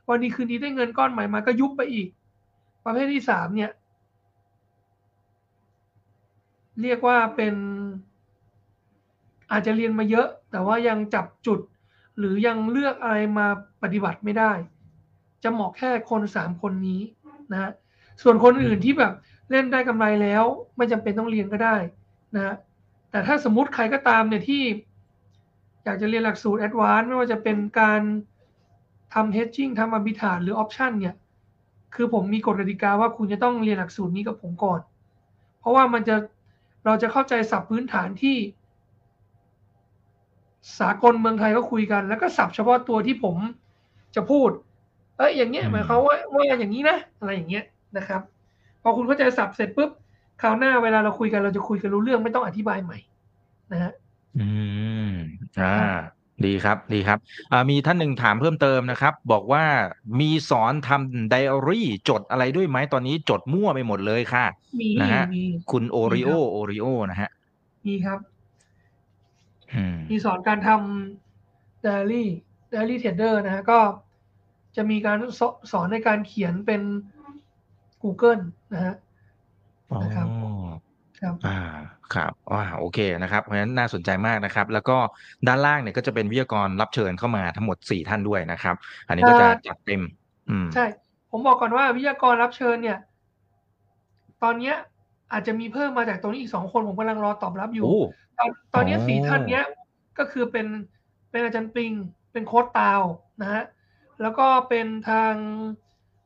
[0.09, 2.09] วันนี้คืนนี้ได้เงินก้อนใหม่มาก็ยุบไปอีก
[2.85, 3.71] ประเภทที่สามเนี่ย
[6.83, 7.55] เรียกว่าเป็น
[9.51, 11.61] อาจจะเรียนมาเยอะ แต่ว่ายังจับจุด
[12.19, 13.47] หรือยังเลือกอะไรมา
[13.83, 14.53] ปฏิบัติไม่ได้
[15.43, 17.01] จะเหมาะแค่คนสามคนนี้
[17.53, 17.71] นะฮะ
[18.23, 19.13] ส่วนคนอื่นที่แบบ
[19.51, 20.45] เล่นได้กำไรแล้ว
[20.77, 21.77] ไม่จำเป็นต้องเรียนก็ได้
[22.35, 22.55] นะฮะ
[23.15, 24.63] แต่ถ้าสมมติใครก็ตามเนี่ยที่
[25.85, 28.01] อยากจะเรียนหลักสูตรแอดวานซ์ไม่ว่าจะเป็นการ
[29.15, 31.17] ทำ hedging ทำ arbitrage หรือ option เนี่ย
[31.95, 34.81] คือผมมีกฎกติกาว่าคุณจะต้องเรียนหลักสูตรนี้กับผมก่อน
[35.61, 36.17] เพราะว่ามันจะ
[36.85, 38.37] เราจะเข้าใจศัพท์พื้นฐานที่
[40.81, 43.37] สากลเมืองไทยก็คุยกัน แล้วก็ศัพท์เฉพาะตัวที่ผม
[44.15, 44.51] จะพูด
[45.19, 47.65] เอ้ยอย่างเงี้ยหมายความว่าว่าอย่างนี้นะ อะไรอย่างเงี้ย
[47.97, 48.23] นะครับ
[48.83, 49.91] พอคุณเข้าใจศัพท์เสร็จปุ๊บ
[50.43, 52.99] คราวหน้าเวลาเราคุยกันเราจะคุยกันรู้เรื่องไม่ต้องอธิบายใหม่
[53.73, 53.93] นะฮะ
[54.39, 54.47] อื
[55.09, 55.13] ม
[55.61, 55.77] อ่า
[56.47, 57.19] ดีครับดีครับ
[57.53, 59.65] อ่ามีท่านหนึ่งถามเพิ่มเติมนะครับ บอกว่า
[60.21, 64.45] มีสอนทำไดอารี่ จดอะไรด้วยไหมตอนนี้จดมั่วไปหมดเลยค่ะ
[64.81, 67.31] มีนะฮะมีคุณโอริโอมีครับโอริโอนะฮะ
[67.87, 68.19] มีครับ
[69.75, 72.25] อืมมีสอนการทำ daily
[72.73, 73.79] daily trader นะฮะก็
[74.77, 75.41] จะมีการส
[75.73, 76.83] สอนในการเขียนเป็น
[78.03, 78.43] Google
[78.75, 78.95] นะฮะ
[79.93, 80.27] อ๋อ นะครับ
[81.21, 81.59] ครับ อ่า
[82.15, 84.97] ครับ อ่า โอเคนะครับ เพราะฉะนั้นน่าสนใจมากนะครับ แล้วก็
[85.47, 88.75] ด้านล่างเนี่ยก็จะเป็นวิทยากรรับเชิญเข้ามาทั้งหมดสี่ท่านด้วยนะครับ
[89.09, 90.03] อันนี้ก็จะอ่าจัดเต็ม
[90.51, 90.87] อืม ใช่
[91.31, 92.99] ผมบอกก่อนว่าวิทยากรรับเชิญเนี่ย
[94.43, 94.77] ตอนเนี้ย
[95.33, 98.01] อาจจะมีเพิ่มมาจากตรงนี้อีกสองคนผมกำลังรอตอบรับอยู่ โอ้
[98.39, 99.65] ตอนตอนนี้อ๋อสี่ท่านเนี้ย
[100.19, 100.67] ก็คือเป็น
[101.31, 101.93] เป็นอาจารย์ปิง
[102.33, 103.03] เป็นโค้ดตาว
[103.41, 103.63] นะฮะ
[104.23, 105.35] แล้วก็เป็นทาง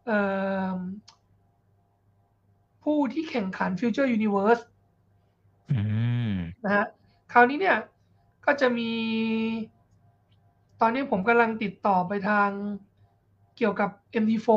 [0.07, 0.21] เอ่
[0.71, 0.73] อ
[2.89, 4.63] ผู้ที่แข่งขัน Future Universe
[5.73, 5.81] อื
[6.31, 6.87] มนะฮะ
[7.33, 7.77] คราวนี้เนี่ย
[8.47, 8.91] ก็จะมี
[10.81, 12.51] ตอนนี้ผมกำลังติดต่อไปทาง
[13.57, 13.91] เกี่ยวกับ
[14.23, 14.49] MT4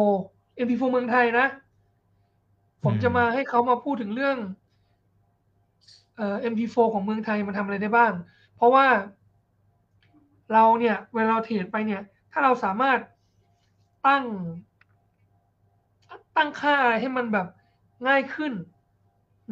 [0.65, 1.48] MT4 เมืองไทยนะ
[2.84, 4.38] ผมจะมาให้เขามาพูดถึงเรื่อง
[6.17, 8.13] เอ่อ MT4 ของเมืองไทยมันทำอะไรได้บ้าง
[8.56, 8.88] เพราะว่า
[10.54, 13.00] เราเนี่ย เวลาเราเทรดไปเนี่ย ถ้าเราสามารถ
[14.08, 14.24] ตั้ง
[16.38, 17.48] ตั้งค่าอะไรให้มันแบบ
[18.07, 18.53] ง่ายขึ้น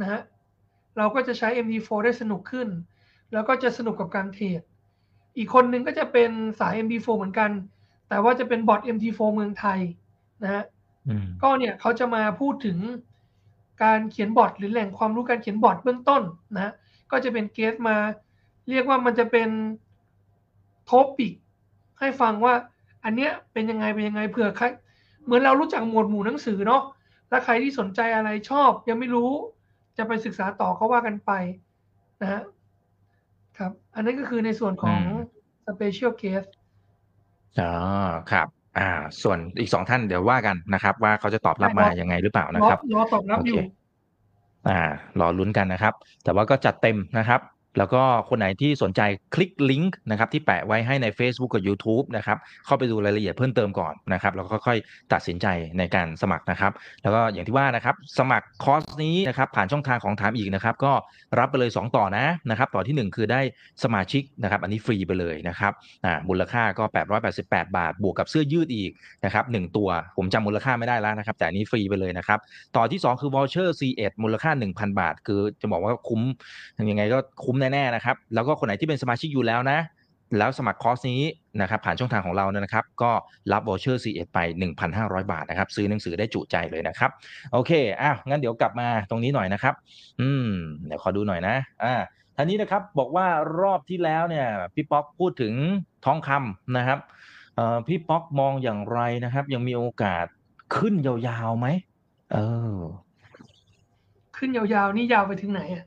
[0.01, 0.21] นะฮะ
[0.97, 2.67] เราก็จะใช้ MT4 ได้สนุกขึ้น
[3.33, 4.61] แล้วก็จะสนุกกับการเทรด
[5.37, 7.51] อีกคนหนึ่งก็จะเป็นสาย MT4 เหมือนกัน
[8.09, 9.79] แต่ว่าจะเป็นบอท MT4 เมืองไทย
[10.43, 10.63] นะฮะ
[11.07, 12.77] อืมก็เนี่ยเขาจะมาพูดถึง
[13.83, 16.23] การเขียนบอทหรือแหล่งความรู้การเขียนบอทเบื้องต้น
[16.55, 16.73] นะ
[17.11, 17.95] ก็จะเป็นเกสมา
[18.69, 19.49] เรียกว่ามันจะเป็น
[20.89, 21.33] ทอปิก
[21.99, 22.53] ให้ฟังว่า
[23.03, 24.65] อันเนี้ยเป็นยังไงเป็นยังไงเผื่อใคร
[25.23, 26.81] เหมือนเรารู้จักหมวดหมู่หนังสือเนาะ
[27.29, 29.31] แล้วใครที่สนใจอะไรชอบ ยังไม่รู้
[29.97, 31.31] จะไปศึกษาต่อก็ว่ากันไป
[32.21, 32.41] นะฮะ
[33.57, 34.99] ครับ อันนั้นก็คือในส่วนของ
[35.67, 36.47] special case
[37.59, 37.71] อ๋อ
[38.31, 38.89] ครับ อ่า
[39.21, 44.81] ส่วนอีกสองท่านเดี๋ยวว่ากันนะครับ ว่าเขาจะตอบรับมายังไงหรือเปล่านะรอครับรอตอบรับอยู่โอเคอ่า
[45.19, 47.41] รอลุ้นกันนะครับ แต่ว่าก็จัดเต็มนะครับ
[47.77, 49.01] แล้วก็คนไหนที่สนใจ
[49.33, 54.77] คลิกลิงก์นะครับที่แปะไว้ให้ใน Facebook กับ YouTube นะครับเข้าไปดูรายละเอียดเพิ่มเติมก่อนนะครับแล้วก็ค่อย
[55.13, 56.71] ตัดสินใจในการสมัครนะครับ
[57.03, 60.93] แล้วก็อย่างที่ว่านะครับสมัครคอร์สนี้นะครับผ่านช่องทางของถามอีกนะครับก็
[61.39, 63.41] รับไปเลย 2 ต่อนะนะครับต่อทีหนึ่1 คือได้
[63.83, 65.73] สมาชิกนะครับอันนี้ฟรีไปเลยนะครับ
[66.05, 66.83] อ่ามูลค่าก็
[67.29, 68.91] 888 บาท บวกกับเสื้อยืดอีก
[69.25, 72.39] นะครับหนึ่งตัวผมจำมูลค่าไม่ได้แล้วนะครับแต่อันนี้ฟรีไปเลยนะครับ
[72.75, 76.21] ต่อที่ 2 คือ voucher C1 มูลค่า 1,000 บาท คือจะบอกว่าคุ้ม
[76.91, 79.79] ยังไงก็คุ้มแน่ๆนะครับ แล้วก็คนไหนที่เป็นสมาชิกอยู่แล้วนะ
[80.37, 81.21] แล้วสมัครคอร์สนี้
[81.61, 83.11] นะครับผ่านช่องทางของเราเนี่ยนะครับ ก็
[83.51, 84.39] รับ voucher C1 ไป
[84.85, 87.11] 1,500 บาทนะครับ ซื้อหนังสือได้จุใจเลยนะครับ
[87.51, 89.73] โอเคอ้าวงั้นเดี๋ยวกลับมาตรงนี้หน่อยนะครับ
[90.21, 90.49] อืม
[90.85, 91.93] เดี๋ยวขอดูหน่อยนะอ่า
[92.35, 93.25] ท่านี้นะครับบอกว่า
[93.61, 95.53] รอบที่แล้วเนี่ยพี่ป๊อกพูดถึง
[96.05, 96.99] ทองคำนะครับ
[97.55, 100.25] เอ่อพี่ป๊อกมองอย่างไรนะครับ ยังมีโอกาส
[100.75, 101.67] ขึ้นยาวๆไหม
[102.31, 102.37] เอ
[102.75, 102.77] อ
[104.37, 105.85] ขึ้นยาวๆนี่ยาวไปถึงไหนอะ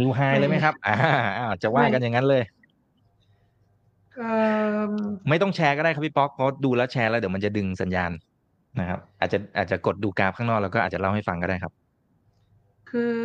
[0.00, 0.94] นิวไฮเลยไหมครับอ่า
[1.38, 2.42] อ่าจะว่ากันอย่างนั้นเลย
[4.16, 4.30] เอ่
[4.88, 4.92] อ
[5.28, 8.10] ไม่ต้องแชร์ก็ได้ครับพี่ป๊อกเพราะดูแล้วแชร์แล้วเดี๋ยวมันจะดึงสัญญาณ
[8.80, 11.72] นะครับ อาจจะอาจจะกดดูกราฟข้างนอกแล้วก็อาจจะเล่าให้ฟังก็ได้ครับ
[12.90, 13.16] คือ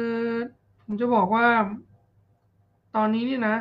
[0.84, 1.48] ผมจะบอกว่า
[2.96, 3.56] ตอนนี้นี่นะ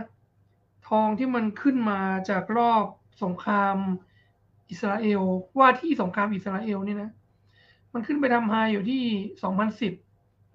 [0.89, 2.85] ทองที่มันขึ้นมาจากรอบ
[3.23, 3.77] สงคราม
[4.71, 5.23] อิสราเอล
[5.59, 7.11] ว่าที่สงครามอิสราเอลนี่นะ
[7.95, 9.03] มันขึ้นไปทำไฮอยู่ที่
[9.43, 9.93] สองพันสิบ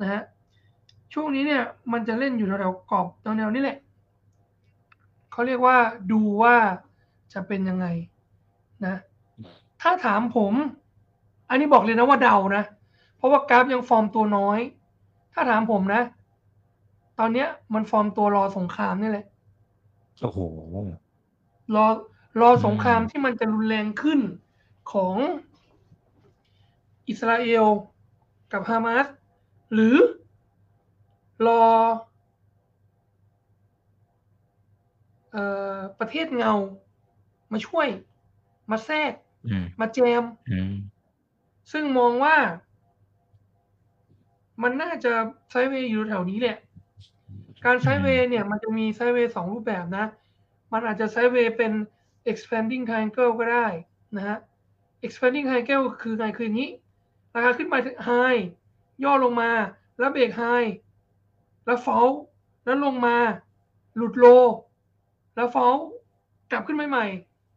[0.01, 0.21] นะฮะ
[1.17, 3.77] ช่วงนี้เนี่ยมันจะเล่นอยู่แถวๆกรอบแนวๆนี่แหละ
[5.31, 5.77] เขาเรียกว่า
[6.11, 6.55] ดูว่า
[7.33, 7.85] จะเป็นยังไง
[8.85, 8.95] นะ
[9.81, 10.53] ถ้าถามผม
[11.49, 12.63] อันนี้บอกเลยนะว่าเดานะ
[13.17, 14.59] เพราะว่ากราฟยังฟอร์มตัวน้อย
[15.33, 16.01] ถ้าถามผมนะ
[17.19, 19.25] ตอนเนี้ยมันฟอร์มตัวรอสงครามนี่แหละ
[20.21, 20.39] โอ้โห
[21.75, 21.87] รอ
[22.41, 24.19] รอสงครามที่มันจะรุนแรงขึ้น
[24.91, 25.15] ของ
[27.09, 27.65] อิสราเอล
[28.51, 29.05] กับฮามาส
[29.73, 29.95] หรือ
[31.47, 31.63] รอ
[35.31, 35.43] เอ่
[35.75, 36.53] อประเทศเงา
[37.51, 37.87] มาช่วย
[38.71, 39.13] มาแทรก
[39.47, 40.73] อืมมาแจมอืม
[41.71, 42.35] ซึ่งมองว่า
[44.61, 45.13] มันน่าจะ
[45.49, 46.57] ไซด์เวย์อยู่แถวนี้แหละ
[47.65, 50.05] การไซด์เวย์เนี่ย มันจะมีไซด์เวย์สองรูปแบบนะ
[50.73, 51.71] มันอาจจะไซด์เวย์เป็น
[52.31, 53.67] expanding triangle ก็ได้
[54.15, 54.37] นะฮะ
[55.05, 56.71] expanding triangle คือไงคืออย่างนี้
[57.33, 57.75] ราคาขึ้นไป
[58.09, 58.41] high
[59.03, 59.51] ย่อลงมา
[59.99, 60.69] แล้วเบรก high
[61.65, 62.09] แล้ว fall
[62.63, 63.17] แล้วลงมา
[63.95, 64.25] หลุดโล
[65.35, 65.77] แล้ว fall
[66.51, 67.05] กลับขึ้นใหม่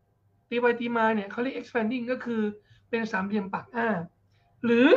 [0.01, 2.43] ๆตีไปตีมาเนี่ยเขาเรียก expanding ก็คือ
[2.89, 3.89] เป็นสามเหลี่ยมปากอ้า
[4.65, 4.89] หรือ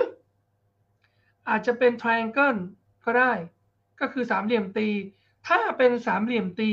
[1.49, 2.59] อาจจะเป็น triangle
[3.05, 3.33] ก็ได้
[3.99, 4.87] ก็คือสามเหลี่ยมตี
[5.47, 6.71] ถ้าเป็นสามเหลี่ยมตี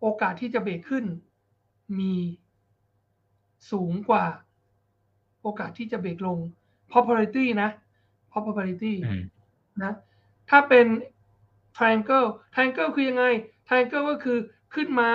[0.00, 1.04] โอกาสที่จะเบรกขึ้น
[1.98, 2.14] มี
[3.70, 4.26] สูงกว่า
[5.42, 6.38] โอกาสที่จะเบรกลง
[6.90, 7.70] probability นะ
[8.32, 8.94] probability
[9.84, 9.92] นะ
[10.50, 10.86] ถ้าเป็น
[11.76, 13.24] triangle triangle คือยังไง
[13.66, 14.38] triangle ก็คือ
[14.74, 15.10] ขึ้นมา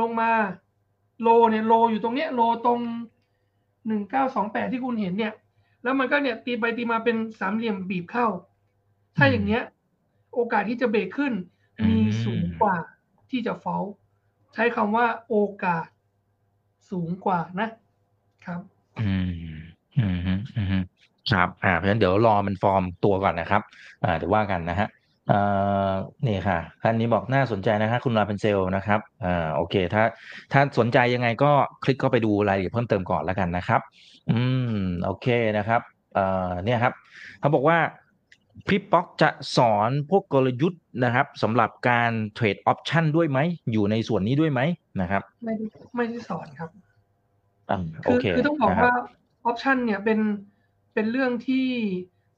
[0.00, 0.30] ลงมา
[1.22, 2.80] โลเนี่ยโลอยู่ตรงเนี้ยโลตรง
[3.86, 5.34] หนึ่งเก้าสองแปดที่คุณเห็นเนี่ย
[5.82, 8.26] แล้วมันก็เนี่ยตีไปตีมาเป็นสามเหลี่ยมบีบเข้า
[9.16, 9.62] ถ้าอย่างเงี้ย
[10.34, 11.32] โอกาสที่จะเบรกขึ้น
[11.88, 12.76] มีสูงกว่า
[13.30, 13.84] ที่จะฟอล
[14.54, 15.86] ใช้คำว่าโอกาส
[16.90, 17.68] สูงกว่านะ
[18.44, 18.60] ครับ
[19.00, 19.30] อืม
[19.96, 20.16] อืม
[20.56, 20.82] อืม
[21.32, 23.62] ครับอ่าเพราะฉะนั้นเดี๋ยวรอมันฟอร์มตัวก่อนนะครับ
[24.04, 24.88] อ่าเดี๋ยวว่ากันนะฮะ
[25.28, 25.38] เอ่
[25.90, 25.92] อ
[26.26, 30.02] นี่ค่ะท่านนี้บอกน่าสนใจนะครับคุณราเป็นเซลนะครับอ่าโอเค ถ้า
[30.52, 31.52] ถ้าสนใจยังไงก็
[31.84, 33.80] คลิกเข้าไปดูรายละเอียดเพิ่มเติมก่อนแล้วกันนะครับ
[34.30, 34.40] อื
[34.76, 35.26] มโอเค
[35.58, 35.80] นะครับ
[36.14, 36.92] เอ่อเนี่ยครับ
[37.40, 37.78] เขาบอกว่า
[38.68, 43.38] พี่ป๊อกจะสอนพวกกลยุทธ์นะครับสำหรับการเทรดออปชันด้วยไหม
[43.72, 44.60] อยู่ในส่วนนี้ด้วยไหม
[45.00, 46.70] นะครับ ไม่ได้ไม่ได้สอนครับ
[47.70, 48.94] อ่าโอคือเคคือต้องบอกนะครับว่า
[49.44, 50.18] ออปชันเนี่ยเป็น
[50.94, 51.66] เป็นเรื่องที่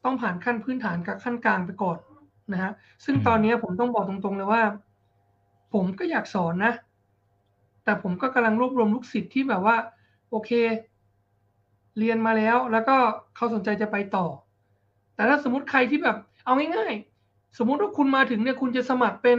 [0.04, 1.98] ต้องผ่านขั้นพื้นฐานกับขั้นกลางไปก่อน
[2.52, 2.72] นะฮะ
[3.04, 4.62] ซึ่งตอนนี้ผมต้องบอกตรงๆเลยว่า
[5.72, 6.72] ผมก็อยากสอนนะ
[7.84, 9.76] แต่ผมก็กำลังรวบรวมลูกศิษย์ที่แบบว่า
[10.30, 10.50] โอเค
[11.98, 12.96] เรียนมาแล้ว แล้วก็
[13.36, 14.26] เขาสนใจจะไปต่อ
[15.14, 19.38] แต่ถ้าสมมติใครที่แบบ เอาง่ายๆ สมมติว่าคุณมาถึงเนี่ยคุณจะสมัครเป็น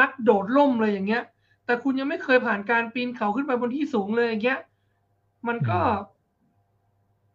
[0.00, 1.22] นักโดดร่มเลยอย่างเงี้ย
[1.66, 4.60] แต่คุณยังไม่เคยผ่านการปีนเขาขึ้นไปบนที่สูงเลยอย่างเงี้ย
[5.48, 5.80] มันก็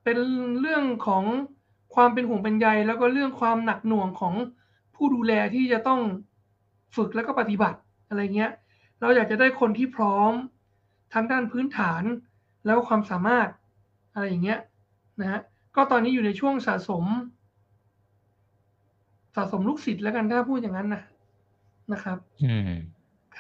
[0.04, 0.18] เป็น
[0.60, 1.24] เรื่องของ
[1.96, 4.34] ความเป็นห่วงเป็นใยแล้วก็เรื่องความหนักหน่วงของ
[4.96, 6.02] ผู้ดูแลที่จะต้อง
[6.96, 8.52] ฝึกแล้วก็ปฏิบัติอะไรเงี้ย
[9.02, 10.32] เราอยากจะได้คนที่พร้อม
[11.14, 12.04] ทั้งด้านพื้นฐาน
[12.66, 13.48] แล้วก็ความสามารถ
[14.14, 14.60] อะไรอย่างเงี้ย
[15.20, 15.42] นะฮะ
[15.76, 17.06] ก็ตอนนี้อยู่ในช่วงสะสม
[19.36, 21.04] สะสมลูกศิษย์แล้วกันถ้าพูดอย่างนั้นนะ
[21.94, 22.72] นะครับ อืม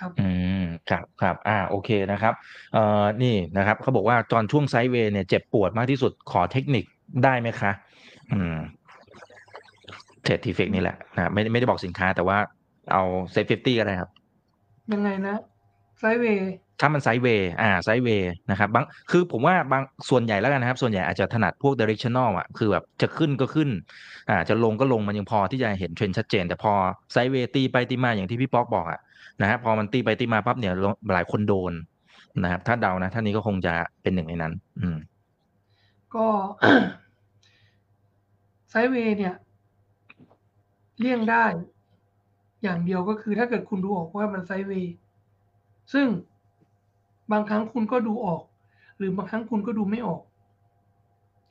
[0.04, 0.30] ครับ อื
[0.62, 2.34] มครับครับอ่าโอเคนะครับ
[2.74, 6.86] เอ่อนี่นะครับเขาบอกว่าตอนช่วง sideway เนี่ยเจ็บปวดมากที่สุดขอเทคนิค
[7.24, 7.72] ได้ไหมคะ
[8.32, 8.56] อืม
[10.24, 12.38] เทรด TFEX นี่แหละนะไม่ไม่ได้บอกสินค้าแต่ว่า
[12.92, 14.10] เอา SET50 ก็ได้ครับ
[14.94, 15.38] ยังไงนะ
[16.00, 23.70] ไซด์เวย์ถ้ามันไซด์เวย์อ่าไซด์เวย์นะครับบางคือผมว่าบางส่วนใหญ่แล้วกันนะครับ ส่วนใหญ่อาจจะถนัดพวก directional อะคือแบบจะขึ้นก็ขึ้น
[24.30, 26.74] อ่าจะลงก็ลงมันยังพอที่จะเห็นเทรนด์ชัดเจน แต่พอ
[27.12, 29.00] sideway ตีไปตีมาอย่างที่พี่ป๊อกบอกอะ
[29.42, 30.74] นะฮะพอมันตีไปตีมาปั๊บเนี่ย
[31.14, 31.74] หลายคนโดน
[32.44, 34.98] นะครับ ถ้าเดานะท่านนี้ก็คงจะเป็นหนึ่งในนั้น อืม
[36.16, 36.28] ก็
[38.70, 39.36] sideway เนี่ย
[41.00, 41.46] เลี่ยงได้
[42.64, 44.94] อย่างเดียวก็คือถ้าเกิดคุณดูออกว่ามัน sideway
[45.94, 46.08] ซึ่ง
[47.32, 48.42] บางครั้งคุณก็ดูออก
[48.98, 50.22] หรือบางครั้งคุณก็ดูไม่ออก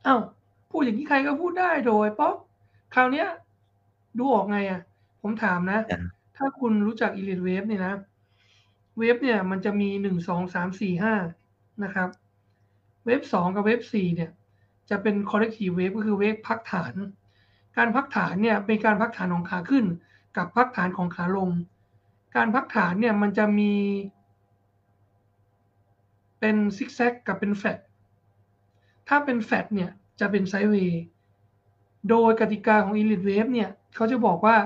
[0.07, 0.21] อ้าว
[0.71, 2.37] พูดอย่างนี้ใครก็พูดได้โด่ป๊อก
[2.95, 3.29] คราวเนี้ย
[4.18, 4.81] ดูออกไงอะ
[5.23, 6.01] ผมถามนะอ่า
[6.37, 7.95] ถ้าคุณรู้จัก Elliott Wave เนี่ยนะ
[8.99, 11.14] wave เนี่ยมันจะมีหนึ่งสองสามสี่ห้า
[11.85, 12.09] นะครับ
[13.05, 14.31] wave สองกับ wave สี่เนี่ย
[14.90, 16.95] จะเป็น corrective wave ก็คือ wave พักฐาน
[17.77, 19.85] การพักฐานเนี่ยเป็นการพักฐานของขาขึ้น
[20.37, 21.51] กับพักฐานของขาลง
[22.37, 23.73] การพักฐานเนี่ยมันจะมี
[26.40, 27.79] เป็นซิกแซกกับเป็นแฟต
[29.09, 29.90] ถ้าเป็นแฟตเนี่ย
[30.21, 31.03] จะเป็น sideway
[32.09, 34.57] โดยกติกาของ Elliott Wave เนี่ยเขาจะบอกว่า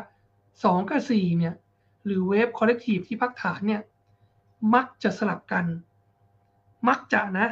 [0.65, 1.55] 2กับ4เนี่ย
[2.05, 3.83] หรือ wave corrective ที่พักฐานเนี่ย
[4.75, 5.65] มักจะสลับกัน
[6.89, 7.49] มักจะนะ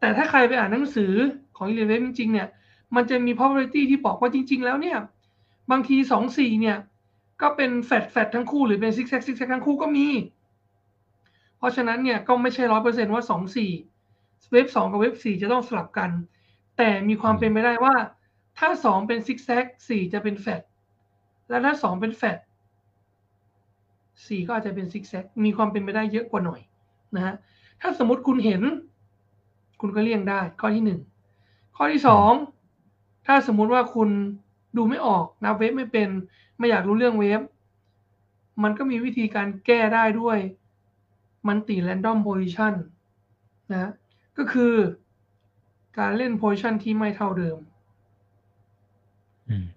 [0.00, 1.12] แต่ถ้าใครไปอ่านหนังสือ
[1.56, 2.48] ของ Elliott Wave จริงๆ เนี่ย
[2.94, 4.98] มันจะมี probability ที่บอกว่าจริง ๆ แล้วเนี่ย
[5.70, 6.76] บางที2 4เนี่ย
[7.42, 10.08] ก็เป็น flat flat ทั้งคู่หรือเป็น zigzag zigzag ทั้งคู่ก็มี
[11.58, 13.70] เพราะฉะนั้นเนี่ยก็ไม่ใช่ร้อยเปอร์เซ็นว่าสองสี่
[14.52, 16.10] wave สองกับ wave สี่จะต้องสลับกัน
[16.76, 17.94] แต่มีความเป็นไปได้ว่า
[18.58, 20.62] ถ้าสองเป็นซิกแซกสี่จะเป็นแฟด
[21.48, 22.38] และถ้าสองเป็นแฟด
[24.26, 26.60] สี่ก็อาจจะเป็นซิกแซกมีความเป็นไปได้เยอะกว่าหน่อย
[27.16, 27.34] นะฮะ
[27.80, 28.62] ถ้าสมมติคุณเห็น
[29.80, 31.00] คุณก็เลี่ยงได้ ข้อที่หนึ่ง
[31.76, 32.32] ข้อที่สอง
[33.26, 34.08] ถ้าสมมุติว่าคุณ
[34.76, 36.08] ดูไม่ออกนับ wave ไม่เป็น
[36.58, 37.40] ไม่อยากรู้เรื่อง wave
[38.62, 40.38] มันก็มีวิธีการแก้ได้ด้วย
[41.48, 42.74] multi random position
[43.72, 43.90] นะ
[44.38, 44.74] ก็คือ
[45.98, 47.58] การเล่น position ที่ไม่เท่าเดิม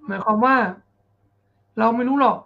[0.08, 0.56] หมายความว่า
[1.80, 2.38] เราไม่รู้หรอก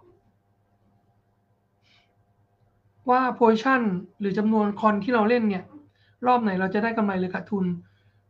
[3.09, 3.81] ว่า position
[4.19, 5.63] หรือจำนวนคอนที่เราเล่นเนี่ย
[6.27, 7.65] รอบไหนเราจะได้กำไรหรือขาดทุน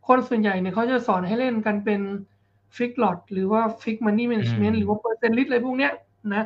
[0.06, 2.00] คนส่วนใหญ่เนี่ยเขาจะสอนให้เล่นกันเป็น
[2.76, 5.92] fix lot หรือว่า fix money management หรือว่าเปอร์เซ็นต์ลิตอะไรพวกเนี้ย
[6.34, 6.44] นะ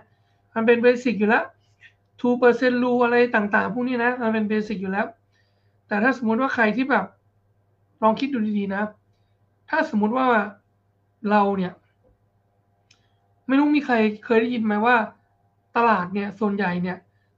[0.55, 1.45] มันเป็น basic อยู่แล้ว
[2.21, 5.07] 2เปอร์เซ็นต์ rule อะไรต่างๆ พวกนี้นะ มันเป็น basic อยู่แล้ว
[5.89, 7.05] แต่ถ้าสมมุติว่าใครที่แบบ
[8.03, 8.83] ลองคิดดูดีๆนะ
[9.71, 10.27] ถ้าสมมุติว่า
[11.31, 11.73] เราเนี่ย
[13.51, 14.97] ไม่รู้มีใครเคยได้ยินไหมว่า
[15.77, 16.97] ตลาดเนี่ยส่วนใหญ่เนี่ย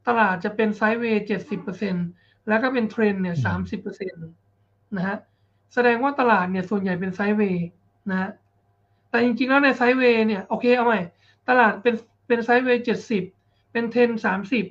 [0.09, 1.95] ตลาดจะเป็น sideway เจ็ดสิบเปอร์เซ็น
[2.49, 4.19] แล้วก็เป็นเทรนเนี่ยสามสิบเปอร์เซ็นต
[4.97, 5.17] นะฮะ
[5.75, 7.67] แสดงว่าตลาดเนี่ยส่วนใหญ่เป็น sideway
[8.11, 8.31] นะฮะ
[9.11, 11.01] แต่จริงๆแล้วใน sideway เนี่ยโอเคเอาใหม่
[11.49, 11.95] ตลาดเป็น
[12.27, 13.23] เป็น sideway เจ็ดสิบ
[13.73, 14.65] เป็นเทนสามสิบ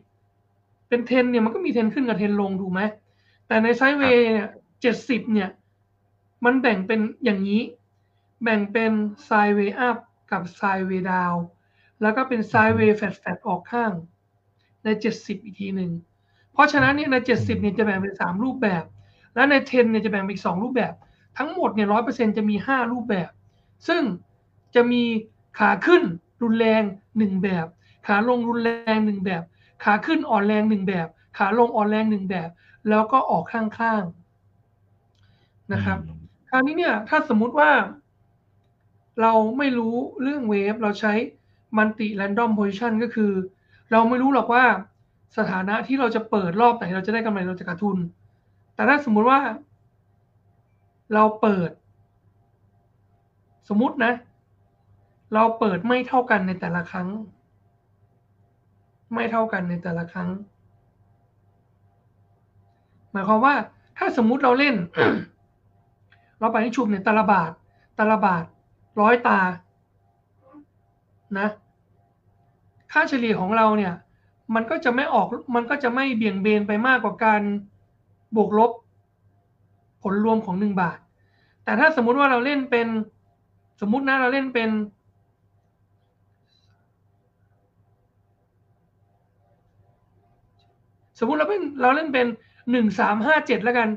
[0.90, 2.82] เป็นเทนเนี่ยมันก็มีเทนขึ้นกับเทนลงถูกไหม
[3.48, 4.50] แต่ใน sideway เนี่ย
[4.82, 5.50] เจ็ดสิบเนี่ย
[6.46, 7.62] มันแบ่งเป็นอย่างนี้
[8.44, 8.92] แบ่งเป็น
[9.26, 9.98] sideway up
[10.32, 11.34] กับ sideway down
[12.02, 13.92] แล้วก็เป็น sideway flat flat ออกข้าง
[14.84, 15.92] ในเจ็ดสิบอีกทีหนึ่ง
[16.54, 18.84] เพราะฉะนั้นเนี่ยในเจ็ดสิบเนี่ยจะแบ่งเป็นสามรูปแบบ
[19.36, 20.94] และในเทนเนี่ยจะแบ่งเป็นอีกสองรูปแบบ
[21.38, 23.30] ทั้งหมดเนี่ยร้อยเปอร์เซ็นจะมีห้ารูปแบบ
[23.88, 24.04] ซึ่ง
[24.76, 25.04] จะมี
[25.60, 26.04] ขาขึ้น
[26.44, 26.84] รุนแรง
[27.18, 27.68] หนึ่งแบบ
[28.08, 29.44] ขาลงรุนแรงหนึ่งแบบ
[29.84, 32.50] ขาขึ้นอ่อนแรงหนึ่งแบบ ขาลงอ่อนแรงหนึ่งแบบ
[32.90, 35.98] แล้วก็ออกข้างๆนะครับ
[36.50, 37.70] คราวนี้เนี่ยถ้าสมมุติว่า
[39.22, 41.14] เราไม่รู้เรื่องเวฟเราใช้
[41.78, 43.32] มันติแรนดอมโพซิชันก็คือ
[43.92, 44.66] เราไม่รู้หรอกว่า
[45.38, 47.98] สถานะที่เราจะเปิดรอบไหนเราจะได้กำไรเราจะขาดทุน
[48.76, 49.40] แต่ถ้าสมมุติว่า
[51.14, 51.72] เราเปิด
[53.70, 54.14] สมมุตินะ
[55.34, 57.08] เราเปิดไม่เท่ากันในแต่ละครั้ง
[59.14, 60.30] ไม่เท่ากันในแต่ละครั้ง
[63.12, 63.56] หมายความว่า
[63.98, 64.76] ถ้าสมมุติเราเล่น
[66.40, 67.52] เราไปที่ชุมเนี่ยตาละบาท
[67.98, 68.46] ตาละบาท
[69.00, 69.40] ร้อยตา
[71.38, 71.48] นะ
[72.92, 73.94] ค่าเฉลี่ยของเราเนี่ย
[74.56, 77.42] มันก็จะไม่ออกมันก็จะไม่เบี่ยงเบนไปมากกว่าการ
[78.36, 78.72] บวกลบ
[80.04, 80.98] ผลรวมของหนึ่งบาท
[81.64, 82.88] แต่ถ้าสมมุติว่าเราเล่นเป็น
[83.82, 84.70] สมมุตินะเราเล่นเป็น
[91.20, 92.28] สมมุติเราเป็นเราเล่นเป็น
[92.72, 93.90] หนึ่งสามห้าเจ็ดแล้วกัน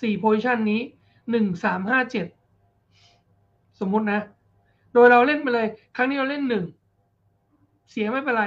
[0.00, 0.80] สี่โพซิชันนี้
[1.30, 2.26] หนึ่งสามห้าเจ็ด
[3.80, 4.20] สมมุตินะ
[4.94, 6.64] โดยเราเล่นไปเลย ครั้งนี้เราเล่นหนึ่ง
[7.90, 8.44] เสียไม่เป็นไร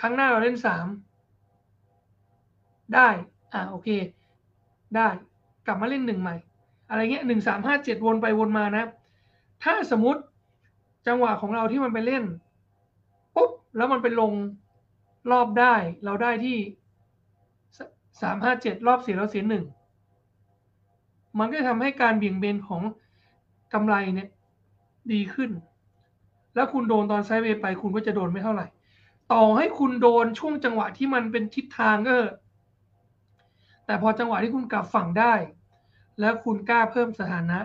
[0.00, 0.86] ครั้งหน้าเราเล่นสาม
[2.94, 3.08] ได้
[3.52, 3.88] อ่าโอเค
[4.96, 5.08] ได้
[5.66, 6.36] กลับมาเล่นหนึ่งใหม่
[6.88, 8.84] อะไรเงี้ยหนึ่งสามห้าเจ็ดวนไปวนมานะ
[9.62, 10.22] ถ้าสมมติ
[11.06, 12.24] จังหวะของเราที่มันไปเล่น
[13.34, 14.32] ปุ๊บแล้วมันไปลง
[15.30, 16.58] รอบได้ เราได้ที่
[18.22, 19.64] สามห้าเจ็ดรอบเสียเราเสียหนึ่ง
[21.38, 22.82] มันก็ทำให้การเบี่ยงเบนของ
[23.72, 24.28] กำไรเนี่ย
[25.12, 25.50] ดีขึ้น
[26.54, 28.66] แล้วคุณโดนตอนไซด์เวย์ไป คุณก็จะโดนไม่เท่าไหร่
[29.32, 32.16] ต่อให้คุณโดนช่วงจังหวะที่มันเป็นทิศทางก็
[33.86, 35.34] แต่พอจังหวะที่คุณกลับฝั่งได้
[36.20, 37.58] แล้วคุณกล้าเพิ่มสถานะ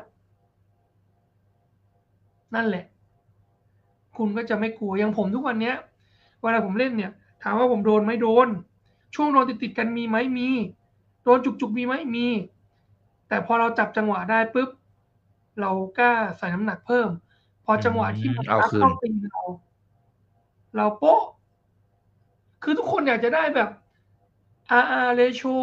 [2.56, 2.86] นั่นแหละ
[4.18, 5.76] คุณก็จะไม่กลัวอย่างผมทุกวันเนี้ย
[6.42, 7.12] เวลาผมเล่นเนี่ย
[7.44, 8.48] ถามว่าผมโดนไหมโดน
[9.16, 10.50] ช่วงโดนติดติดกันมีไหมมี
[11.24, 12.28] โดนจุกๆมีไหมมี
[13.28, 14.70] แต่พอเราจับจังหวะได้ปุ๊บ
[15.62, 17.10] เรากล้าใส่น้ำหนักเพิ่ม
[17.66, 19.44] พอจังหวะที่มันรับเข้าตีเรา
[20.76, 21.22] เราโป๊ะ
[22.64, 23.70] คือทุกคนอยากจะได้แบบ
[24.84, 25.56] RR ratio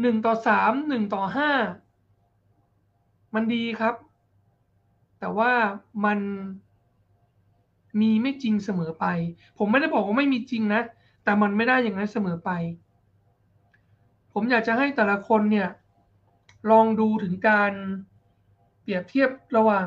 [0.00, 1.50] หนึ่งต่อสามหนึ่งต่อห้า
[3.34, 3.94] มันดีครับ
[5.18, 5.52] แต่ว่า
[6.04, 6.18] มัน
[8.00, 9.06] มีไม่จริงเสมอไป
[9.58, 10.82] ผมไม่ได้บอกว่าไม่มีจริงนะ
[11.24, 12.50] แต่มันไม่ได้อย่างนั้นเสมอไป
[14.32, 15.68] ผมอยากจะให้แต่ละคนเนี่ย
[16.70, 17.72] ลองดูถึงการ
[18.07, 19.86] เปรียบเทียบระหว่าง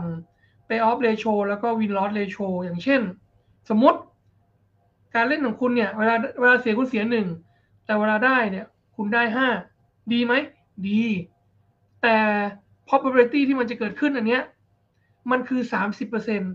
[0.67, 3.01] pay off ratio แล้วก็ win loss ratio อย่างเช่น
[3.69, 3.99] สมมติ
[5.15, 7.27] การเล่นของคุณเนี่ย เวลาเวลาเสียคุณเสียหนึ่ง
[7.85, 9.47] แต่เวลาได้เนี่ยคุณได้ห้า
[10.13, 10.33] ดีไหม
[10.87, 11.03] ดี
[12.01, 12.17] แต่
[12.87, 14.43] probability ที่มันจะเกิดขึ้นอันเนี้ย
[15.31, 16.51] มันคือสามสิบเปอร์เซ็นต์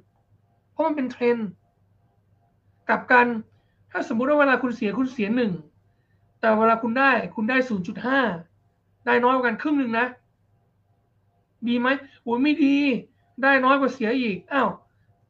[0.70, 1.36] เพราะมันเป็นเทรน
[2.88, 3.26] กับกัน
[3.90, 5.52] ถ้าสมมุติว่าเวลาคุณเสียคุณเสียหนึ่ง
[6.40, 8.20] แต่เวลาคุณได้คุณได้ศูนย์จุดห้า
[9.06, 10.06] ได้น้อยกว่ากันครึ่งหนึ่งนะ
[11.68, 11.88] ดีไหม
[12.22, 12.76] โอ้ยไม่ดี
[13.42, 14.70] ได้น้อยกว่าเสียอีกอ้าว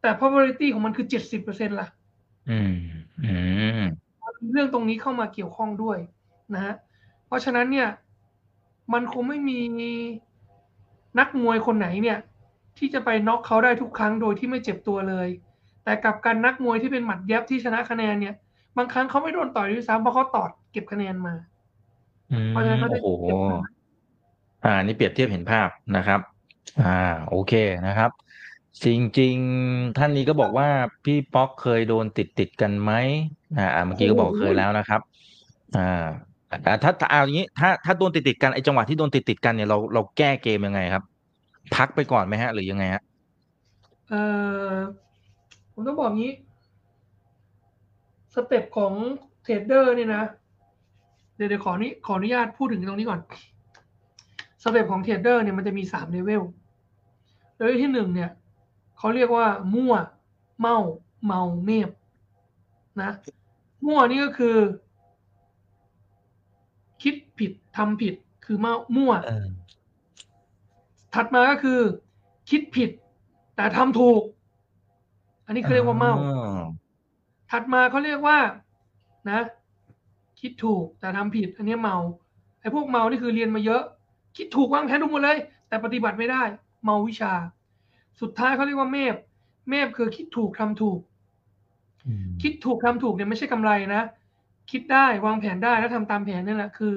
[0.00, 1.88] แต่ probability ของมันคือเจ็ดสิบเปอร์เซ็นต์ละ
[2.50, 2.74] อืม
[3.24, 3.34] อื
[3.82, 3.84] ม
[4.52, 5.98] เรื่องตรงนี้เข้ามาเกี่ยวข้องด้วย
[6.54, 6.74] นะฮะ
[7.26, 7.88] เพราะฉะนั้นเนี่ย
[8.92, 9.60] มันคงไม่มี
[11.18, 12.18] นักมวยคนไหนเนี่ย
[12.78, 15.28] ที่จะไปน็อกเขาได้ทุกครั้งโดยที่ไม่เจ็บตัวเลย
[15.84, 18.34] แต่กลับกันนักมวยที่เป็นหมัดยับที่ชนะคะแนนเนี่ย
[18.76, 21.34] บางครั้งเขาไม่โดนต่อยด้วยซ้ำเพราะเขาตอดเก็บคะแนนมา
[22.32, 23.58] อืมเพราะฉะนั้นเขาได้โอ้โหเก็บมา
[24.66, 26.20] อ่านี่เปรียบเทียบเห็นภาพนะครับ
[26.82, 27.52] อ่าโอเค
[27.86, 28.10] นะครับ
[28.84, 28.86] จ
[29.18, 30.68] ริงๆท่านนี้ก็บอกว่า
[31.04, 32.92] พี่ป๊อกเคยโดนติดติดกันไหม
[33.58, 35.00] อ่าเมื่อกี้ก็บอกเคยแล้วนะครับ
[35.76, 36.04] อ่า
[36.50, 41.04] อ่ถ้าถ้าเอาอย่างนี้ ถ้าถ้าโดนติดติดกันไอจังหวะที่โดนติดติดกันเนี่ยเราเราแก้เกมยังไงครับ
[41.76, 43.02] พักไปก่อนไหมฮะ หรือยังไงฮะ
[44.10, 44.14] เอ
[44.68, 44.72] อ
[45.72, 46.32] ผมต้องบอกงี้
[48.34, 48.92] step ของ
[49.42, 50.24] trader เนี่ยนะ
[51.36, 53.20] เดี๋ยวเดี๋ยวขอนี้ขออนุญาตพูดถึงตรงนี้ก่อน
[54.62, 56.42] step ของ trader เนี่ยมันจะมีสามเลเวล
[57.56, 58.30] เลเวลที่หนึ่งเนี่ย
[58.98, 59.94] เขาเรียกว่ามั่ว
[60.60, 60.76] เมา
[61.26, 61.90] เมาเมพ
[63.02, 63.10] นะ
[63.86, 64.56] มั่วนี่ก็คือ
[67.02, 69.46] คิดผิดทำผิดคือเมามั่วเออ
[71.14, 71.80] ถัดมาก็คือ
[72.50, 72.90] คิดผิด
[73.56, 74.22] แต่ทำถูก
[75.46, 76.62] อันนี้เขาเรียกว่าเมาอ๋อ
[77.50, 78.38] ถัดมาเขาเรียกว่า
[79.30, 79.40] นะ
[80.40, 81.96] คิดถูกแต่ทำผิด อันนี้เมา
[82.60, 83.82] ไอ้พวกเมานี่คือเรียนมาเยอะ
[84.36, 86.42] คิดถูกวางแผนถูกหมดเลย แต่ปฏิบัติไม่ได้
[86.84, 87.32] เมาวิชา
[88.20, 89.14] สุดท้ายเขาเรียกว่าเมพ
[89.68, 91.00] เมพคือคิดถูกทำถูก
[92.06, 94.02] อืมคิดถูกทำถูกเนี่ยไม่ใช่กำไรนะ
[94.70, 96.94] คิดได้วางแผนได้แล้วทำตามแผนนี่แหละคือ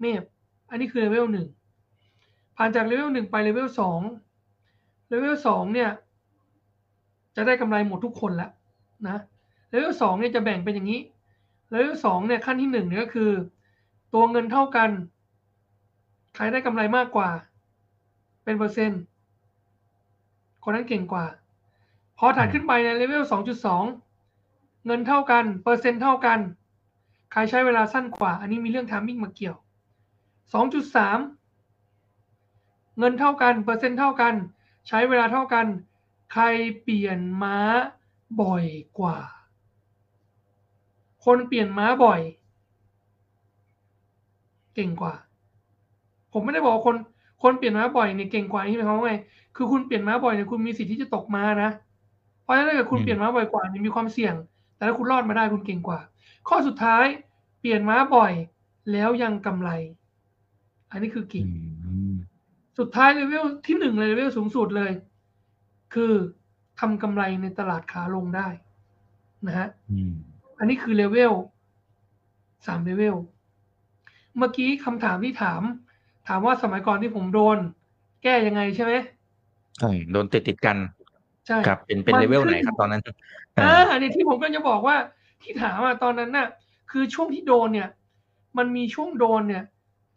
[0.00, 0.22] เมพ
[0.70, 1.46] อันนี้คือเลเวลหนึ่ง
[2.56, 4.00] ผ่านจากเลเวลหนึ่งไปเลเวลสอง
[5.08, 5.90] เลเวลสองเนี่ย
[7.36, 8.50] จะได้กำไรหมดทุกคนแล้ว
[9.08, 9.18] นะ
[9.70, 11.00] เลเวลสองเนี่ยจะแบ่งเป็นอย่างนี้
[11.70, 13.30] เลเวลสองเนี่ยขั้นที่หนึ่งเนี่ยก็คือ
[14.14, 14.90] ตัวเงินเท่ากัน
[16.36, 17.30] ใครได้กำไรมากกว่า
[18.44, 19.02] เป็นเปอร์เซ็นต์
[20.62, 21.26] คนนั้นเก่งกว่า
[22.18, 23.84] พอถัดขึ้นไปในเลเวลสองจุดสอง
[24.86, 26.38] เงินเท่ากัน เปอร์เซ็นต์เท่ากัน
[27.32, 29.56] ใครใช้เวลาสั้นกว่า อันนี้มีเรื่อง timing มาเกี่ยว
[30.52, 31.18] สองจุดสาม
[32.98, 34.34] เงินเท่ากัน เปอร์เซ็นต์เท่ากัน
[34.88, 35.66] ใช้เวลาเท่ากัน
[36.32, 36.44] ใคร
[36.82, 37.58] เปลี่ยนม้า
[38.40, 38.64] บ่อย
[38.98, 39.18] กว่า
[41.24, 42.20] คนเปลี่ยนม้าบ่อย
[44.74, 45.14] เก่งกว่า
[46.36, 46.96] ผมไม่ได้บอกว่าคน
[47.42, 49.14] คนเปลี่ยนม้าบ่อยเนี่ยเก่งกว่านี่หมายความว่าไง
[49.56, 51.70] คือคุณเปลี่ยนม้าบ่อยเนี่ยคุณมีสิทธิ์ที่จะตกม้านะ
[52.42, 54.34] เพราะฉะนั้นถ้าเกิดคุณอืมเปลี่ยนม้าบ่อยกว่าเนี่ยมีความเสี่ยง
[54.76, 56.00] แต่ถ้าคุณรอดมาได้คุณเก่งกว่า
[56.48, 57.04] ข้อสุดท้าย
[57.60, 58.32] เปลี่ยนม้าบ่อย
[58.92, 59.70] แล้วยังกำไร
[60.90, 61.46] อันนี้คืออืกิ่ง
[62.12, 62.14] ม
[62.78, 64.92] สุดท้ายเลเวลที่หนึ่งเลยเลเวลสูงสุดเลย
[65.94, 66.12] คือ
[66.80, 68.48] ทำกำไรในตลาดขาลงได้
[69.46, 70.12] นะฮะอืม
[70.58, 71.32] อันนี้คือเลเวล
[72.66, 73.16] สามเลเวล
[74.36, 75.62] เมื่อกี้คำถามที่ถาม
[76.28, 77.58] ถามว่าสมัยก่อนที่ผมโดน
[78.22, 78.92] แก้ยังไงใช่ไหม
[79.78, 80.76] ใช่โดนติดติดๆกัน
[81.46, 83.02] ใช่ครับเป็นเป็นมันเลเวลขึ้นไหนครับตอนนั้น
[83.58, 84.96] อ่าอันนี้ที่ผมก็จะบอกว่า
[85.42, 86.48] ที่ถามอะตอนนั้นน่ะ
[86.90, 87.88] คือช่วงที่โดนเนี่ย
[88.58, 89.64] มันมีช่วงโดนเนี่ย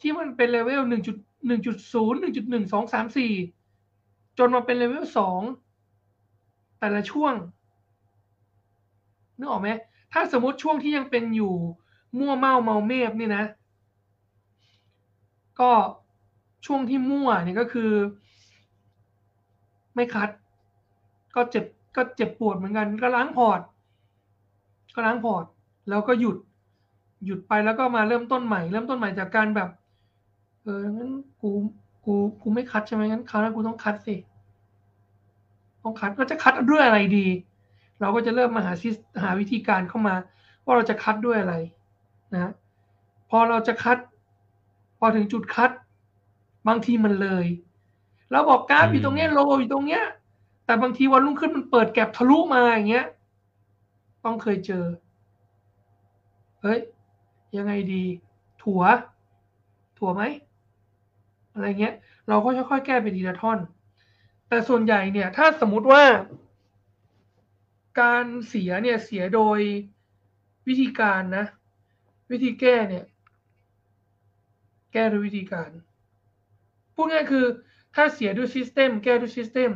[0.02, 3.34] ที่มันเป็นเลเวลหนึ่งจุดหนึ่งจุดศูนย์หนึ่งจุดหนึ่งสองสามสี่
[4.38, 5.42] จนมาเป็นเลเวลสอง
[6.80, 7.34] แต่ละช่วง
[9.38, 9.70] นึกออกไหม
[10.14, 11.54] ถ้าสมมติช่วงที่ยังเป็นอยู่
[12.18, 13.44] มั่วเมาเมาเมพนี่นะ
[15.62, 15.72] ก็
[16.66, 17.92] ช่วงที่มั่วเนี่ยก็คือ
[19.96, 20.30] ไม่ cut
[21.36, 23.60] ก็เจ็บก็เจ็บปวดเหมือนกัน ก็ล้างพอร์ต
[24.96, 25.46] ก็ล้างพอร์ต
[25.90, 26.38] แล้วก็หยุด
[27.26, 29.70] หยุดไปแล้วก็มาเริ่มต้นใหม่ เริ่มต้นใหม่จากการแบบ
[30.64, 31.50] เอองั้นกู
[32.06, 34.16] กูกูไม่คัดใช่ไหมงั้นคราวหน้ากูต้องคัดสิ
[35.84, 37.28] ต้องคัดก็จะคัดด้วยอะไรดี
[38.00, 40.16] เราก็จะเริ่มมาหาซิสหาวิธีการเข้ามา
[40.64, 41.56] ว่าเราจะคัดด้วยอะไร
[42.34, 42.52] นะ
[43.30, 43.98] พอเราจะคัด
[45.00, 45.72] พอถึงจุดคัด
[46.68, 47.46] บางทีมันเลย
[48.32, 50.04] เราบอกกราฟอยู่ตรงเนี้ยโลอยู่ตรงเนี้ย
[50.66, 53.08] แต่บางทีวันรุ่งขึ้นมันเปิดแก็บทะลุมาอย่างเงี้ย
[54.26, 54.86] ต้องเคยเจอ
[56.62, 56.80] เฮ้ย
[57.58, 58.04] ยังไงดี
[58.64, 58.84] ถั่ว
[59.98, 60.24] ถั่วไหม
[61.54, 61.96] อะไรเงี้ย
[62.30, 63.60] เราก็ค่อยๆแก้ไปทีละท่อน
[64.48, 66.04] แต่ส่วนใหญ่เนี่ย ถ้าสมมุติว่า
[68.02, 69.60] การเสียเนี่ยเสียโดย
[70.68, 71.46] วิธีการนะ
[72.32, 73.06] วิธีแก้เนี่ย
[74.94, 75.70] แก้ด้วยวิธีการ
[76.96, 77.46] พูดง่ายคือ
[77.96, 79.72] ถ้าเสียด้วย system แก้ด้วย system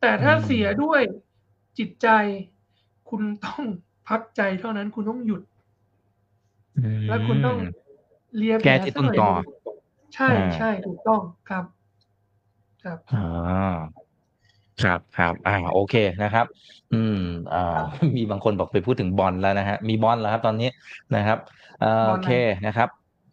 [0.00, 1.00] แต่ถ้าอืมเสียด้วย
[1.78, 2.08] จิตใจ
[3.10, 3.64] คุณต้อง
[4.08, 5.42] พักใจเท่านั้นคุณต้องหยุด
[7.08, 7.58] แล้วคุณต้อง
[8.36, 9.30] เคลียร์แก้ที่ต้นตอ
[10.14, 11.64] ใช่อ่าใช่ถูกต้องครับ
[12.84, 13.22] ครับอ่า
[14.82, 16.46] ครับครับอ่าโอเคนะครับ
[16.92, 17.18] อืม
[17.54, 17.80] อ่า
[18.16, 20.70] มีบางคนบอกไปพูดถึงบอลแล้วนะฮะมีบอลแล้วครับ ตอนนี้
[21.16, 21.38] นะครับ
[21.80, 22.28] เอ่อโอเค
[22.66, 22.88] นะครับ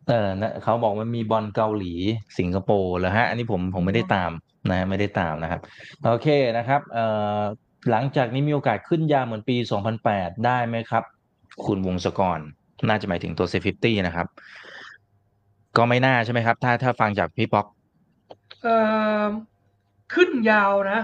[0.07, 1.93] เออนะเขาบอกมันมีบอลเกาหลี
[2.39, 4.31] สิงคโปร์แล้วฮะ อันนี้ผมผมไม่ได้ตาม
[4.71, 5.61] นะ ไม่ได้ตามนะครับ
[6.05, 6.27] โอเค
[6.57, 7.05] นะครับเอ่
[7.37, 7.41] อ
[7.89, 9.55] หลังจากนี้มีโอกาสขึ้นยาวเหมือนปี
[10.01, 11.03] 2008 ได้ไหมครับ
[11.65, 12.39] คุณวงศกร
[12.89, 14.27] น่าจะหมายถึงตัว SET50นะครับ
[15.77, 17.65] ก็ไม่น่าใช่ไหมครับ ถ้าถ้าฟังจากพี่ป๊อก
[18.61, 18.77] เอ่
[19.23, 19.25] อ
[20.13, 20.99] ขึ้นยาวนะ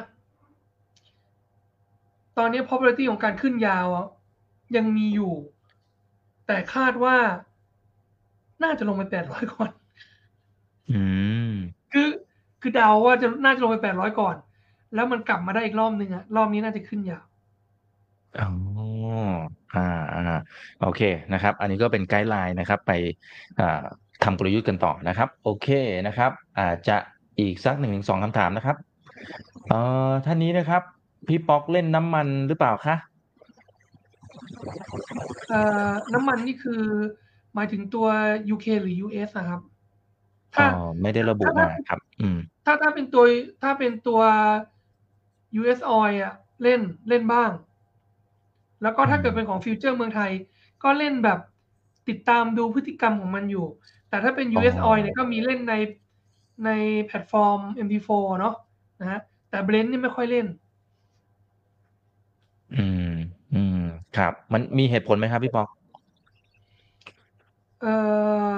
[2.37, 3.85] ตอนนี้ probability ของการขึ้นยาว
[4.75, 5.33] ยังมีอยู่
[6.47, 7.17] แต่คาดว่า
[8.63, 9.71] น่าจะลงไปแปดร้อยก่อน
[10.91, 11.01] อื
[11.51, 11.53] ม
[11.93, 12.09] คือ
[12.61, 14.35] คือเดาว่าจะน่าจะลงไปแปดร้อยก่อน
[14.95, 17.23] แล้วมันกลับมาได้อีกรอบนึงอะรอบนี้น่าจะขึ้นยาว
[18.39, 18.49] อ๋อ
[19.75, 20.39] อ่าอ่า
[20.81, 21.01] โอเค
[21.33, 22.91] นะครับ อันนี้ก็เป็นไกด์ไลน์นะครับ ไป
[23.59, 23.83] อ่า
[24.23, 25.67] ทำกลยุทธ์กันต่อนะครับ โอเค
[26.07, 26.97] นะครับ อาจจะ
[27.39, 28.77] อีกสักหนึ่งถึงสองคำถามนะครับ
[29.67, 29.79] เอ่
[30.09, 30.81] อท่านนี้นะครับ
[31.27, 32.95] พี่ป๊อกเล่นน้ำมันหรือเปล่าคะ
[35.49, 36.83] เอ่อน้ำมันนี่คือ
[37.57, 38.07] หมายถึงตัว
[38.53, 39.61] UK หรือ US อะครับ
[40.57, 40.69] อ๋อ
[41.01, 43.23] ไม่ได้ระบุมาครับ อืม ถ้าถ้าเป็นตัว
[43.63, 44.21] ถ้าเป็นตัว
[45.61, 47.51] US oil อะเล่นเล่นบ้าง
[48.81, 50.31] แล้วก็ถ้าเกิดเป็นของฟิวเจอร์เมืองไทย
[50.83, 51.39] ก็เล่นแบบ
[52.09, 53.65] ติดตามดูพฤติกรรมของมันอยู่
[54.09, 55.73] แต่ถ้าเป็น US อ๋อ oil เนี่ยก็มีเล่นใน
[56.65, 56.69] ใน
[57.05, 58.55] แพลตฟอร์ม MT4 เนาะ
[58.99, 60.47] นะฮะแต่ Brent นี่ไม่ค่อยเล่น
[62.75, 63.13] อืม
[63.53, 63.81] อืม
[64.17, 65.67] ครับ มันมีเหตุผลไหมครับพี่ป๊อก
[67.81, 67.93] เอ่
[68.53, 68.55] อ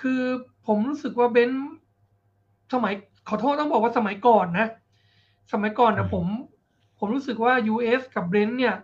[0.00, 0.22] คือ
[0.66, 1.70] ผมรู้สึกว่า Brent
[2.72, 2.94] สมัย
[3.28, 4.68] ขอโทษต้องบอกว่าสมัยก่อนนะ
[5.52, 6.26] สมัยก่อนนะผม
[6.98, 8.76] ผมรู้สึกว่า US กับ Brent เนี่ย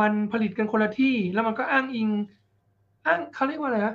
[0.00, 2.08] มันผลิตกันคนละที่ แล้วมันก็อ้างอิง
[3.06, 3.94] อ้างเขาเรียกว่าอะไรนะ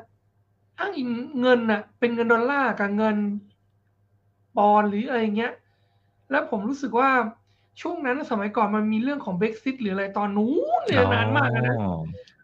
[0.80, 1.10] อ้างอิง
[1.42, 3.18] เงินน่ะ เป็นเงินดอลลาร์กับเงิน
[4.58, 5.54] ปอนด์หรืออะไรเงี้ย
[6.32, 7.10] แล้วผมรู้สึกว่า
[7.82, 11.94] ช่วงนั้นสมัยก่อนมันมีเรื่องของ Brexit หรืออะไรตอนนู้นเลยนานมากอะนะอ๋อ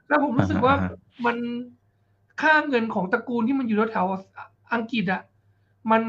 [0.07, 1.37] แล้วผมรู้สึกว่าอ่าฮะ มัน
[2.41, 4.05] ค่าเงินของตระกูลที่มันอยู่แถว
[4.73, 5.21] อังกฤษอะ
[5.91, 6.01] มัน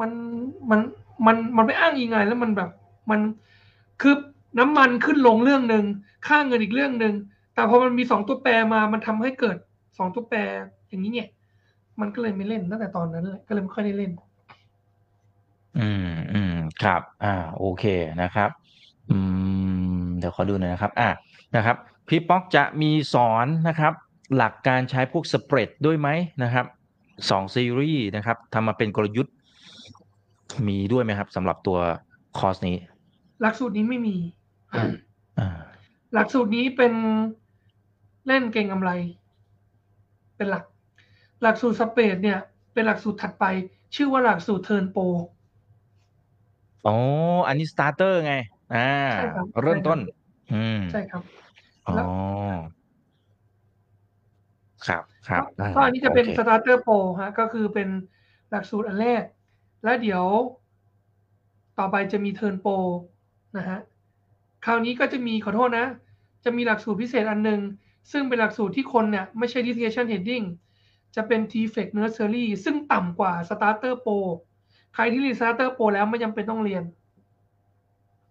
[0.00, 0.10] มัน
[0.70, 0.80] มัน
[1.26, 2.70] มันมันไปอ้างอิงอะไรแล้วมันแบบ
[3.10, 3.20] มัน
[4.00, 4.14] คือ
[4.58, 5.84] น้ำมันขึ้นลงเรื่องหนึ่ง
[6.26, 7.14] ค่าเงินอีกเรื่องหนึ่ง
[7.54, 9.56] แต่พอมันมีสองตัวแปรมามันทำให้เกิด
[9.98, 10.38] สองตัวแปร
[10.88, 11.28] อย่างนี้เนี่ย
[12.00, 14.12] มันก็เลยไม่เล่นตั้งแต่ตอนนั้นเลยก็เลยไม่ค่อยได้เล่น
[15.78, 17.84] อืมอืมครับ อ่า โอเค
[18.22, 18.50] นะครับ
[19.10, 19.16] อื
[20.00, 21.08] ม เดี๋ยวขอดูหน่อยนะครับ อ่า
[21.56, 21.76] นะครับ
[22.10, 23.92] พี่ป๊อกจะมีสอนนะครับ
[24.36, 26.08] หลักการใช้พวกสเปรดด้วยไหม
[26.42, 26.66] นะครับ
[27.30, 29.34] สองซีรีส์นะครับทำมาเป็นกลยุทธ์
[30.68, 31.78] มีด้วยไหมครับสำหรับตัว
[32.38, 32.76] คอร์สนี้
[33.42, 34.16] หลักสูตรนี้ไม่มี
[35.38, 35.48] อ่า
[36.14, 36.92] หลักสูตรนี้เป็น
[38.26, 38.90] เล่นเก็งกำไร
[40.36, 40.64] เป็นหลัก
[41.42, 42.38] หลักสูตร spread เนี่ย
[42.74, 43.44] เป็นหลักสูตรถัดไป
[43.94, 45.02] ชื่อว่าหลักสูตร turn pro
[46.86, 46.96] อ๋อ
[47.46, 48.34] อันนี้ starter ไง
[48.74, 49.98] อ่าใช่ครับเริ่มต้น
[50.52, 51.22] อืมใช่ครับ
[51.90, 52.08] อ๋อ แล้ว
[54.86, 57.88] ครับ ครับก็อ่าก็อันนี้จะเป็นโอคสตาร์เตอร์โปรฮะ ก็คือเป็น
[58.50, 59.22] หลักสูตรอันแรก
[59.84, 60.24] แล้วเดี๋ยว
[61.78, 62.72] ต่อไปจะมีเทิร์นโปร
[63.56, 63.78] นะฮะ
[64.64, 65.86] คราวนี้ก็จะมีขอโทษนะ
[66.44, 67.60] จะมีหลักสูตรพิเศษอันหนึ่ง
[68.12, 70.44] ซึ่งเป็นหลักสูตรที่คนเนี่ย ไม่ใช่ discussion heading
[71.16, 74.18] จะเป็น t f e c nursery ซึ่งต่ำกว่า starter pro
[74.94, 76.82] ใครที่เรียน starter pro แล้วไม่จำเป็นต้องเรียน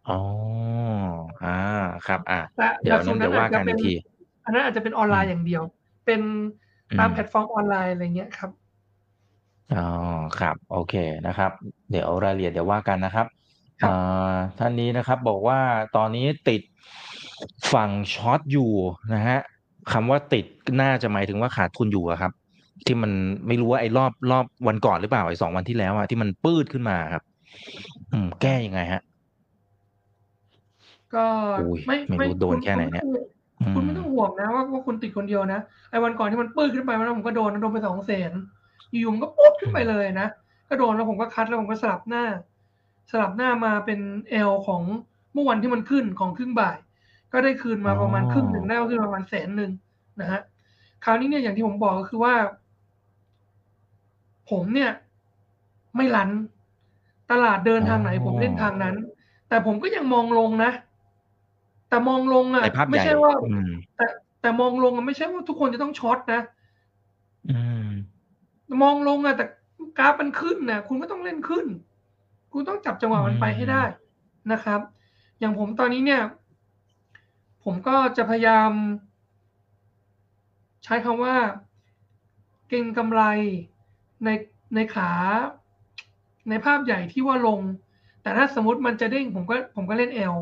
[0.09, 0.19] อ๋อ
[1.49, 1.59] อ่า
[2.07, 3.93] ครับ อ่าแต่เดี๋หยลัวกสูนั้นตรเดี๋นั้ยวนว่าอาจจะกันเป็อีนกที
[4.45, 5.63] อันนั้นอาจจะเป็นออนไลน์อย่างเดียว
[6.05, 6.21] เป็น
[6.99, 8.51] ตามอืมแพลตฟอร์มออนไลน์อะไรเงี้ยครับ
[9.75, 9.87] อ๋อ
[10.39, 10.93] ครับ โอเค
[11.27, 11.51] นะครับ
[11.91, 13.27] เดี๋ยวรายละเอียดเดี๋ยวว่ากันนะครับ
[13.81, 15.59] ครับอ่าท่านนี้นะครับบอกว่า
[15.97, 16.61] ตอนนี้ติด
[17.73, 18.71] ฝั่ง Short อยู่
[19.13, 19.39] นะฮะ
[19.91, 20.45] คำว่าติด
[20.81, 22.31] น่าจะหมายถึงว่าขาดทุนอยู่อะครับ
[22.85, 23.11] ที่มัน
[23.47, 27.23] ไม่รู้ว่าไอ้รอบรอบวันก่อนหรือเปล่าไอ้สองวันที่แล้วอะที่มันปื้ดขึ้นมาครับ
[28.13, 29.01] อืม แก้ยังไงฮะ
[31.15, 31.25] ก็
[31.59, 33.05] อุ้ยไม่ไม่รู้โดนคุณแค่ไหนเนี่ย
[33.73, 38.31] คุณไม่อืต้องมห่วงนะว่าว่าคุณติดคนเดียวนะไอ้วันก่อนที่มันปื้ดขึ้นไปวันนั้นผมก็โดนนะโดนไปสองแสน
[38.89, 40.27] อยู่ๆมันก็ปุ๊บขึ้นไปเลยนะ
[40.69, 42.23] ก็โดนแล้วผมก็คัดแล้วผมก็สลับหน้า
[43.11, 43.99] สลับหน้ามาเป็น
[44.29, 44.81] เอลของ
[45.33, 46.77] เมื่อวันที่มันขึ้นของครึ่งบ่าย
[47.33, 49.71] ก็ได้คืนมาประมาณครึ่งหนึ่งได้ก็คือประมาณแสนหนึ่ง
[50.21, 50.41] นะฮะ
[51.03, 52.33] คราวนี้เนี่ยอย่างที่ผมบอกก็คือว่า
[54.51, 54.91] ผมเนี่ย
[55.95, 56.29] ไม่ลัน
[57.31, 58.95] ตลาดเดินทางไหนผมเล่นทางนั้น
[59.49, 60.71] แต่ผมก็ยังมองลงนะ
[61.89, 64.05] แต่มองลงอะในภาพใหไม่ญ่ใช่ว่าอืมแต่
[64.41, 66.41] แต่มองลงอะไม่ใช่ว่าทุกคนจะต้องช็อตนะ
[67.49, 67.89] อืม
[68.83, 69.45] มองลงอะแต่
[69.97, 71.65] กราฟมันขึ้นนะคุณก็ต้องเล่นขึ้น
[72.53, 73.83] คุณต้องจับจังหวะมันไปให้ได้
[74.51, 74.79] นะครับ
[75.39, 76.23] อย่างผมตอนนี้เนี่ย
[77.63, 78.71] ผมก็จะพยายาม
[80.83, 81.35] ใช้คำว่า
[82.69, 83.21] เก่งกำไร
[84.23, 84.29] ใน
[84.75, 85.11] ในขา
[86.49, 87.61] ในภาพใหญ่ที่ว่าลง
[88.21, 90.35] แต่ถ้าสมมติมันจะเด้งผมก็ผมก็เล่น L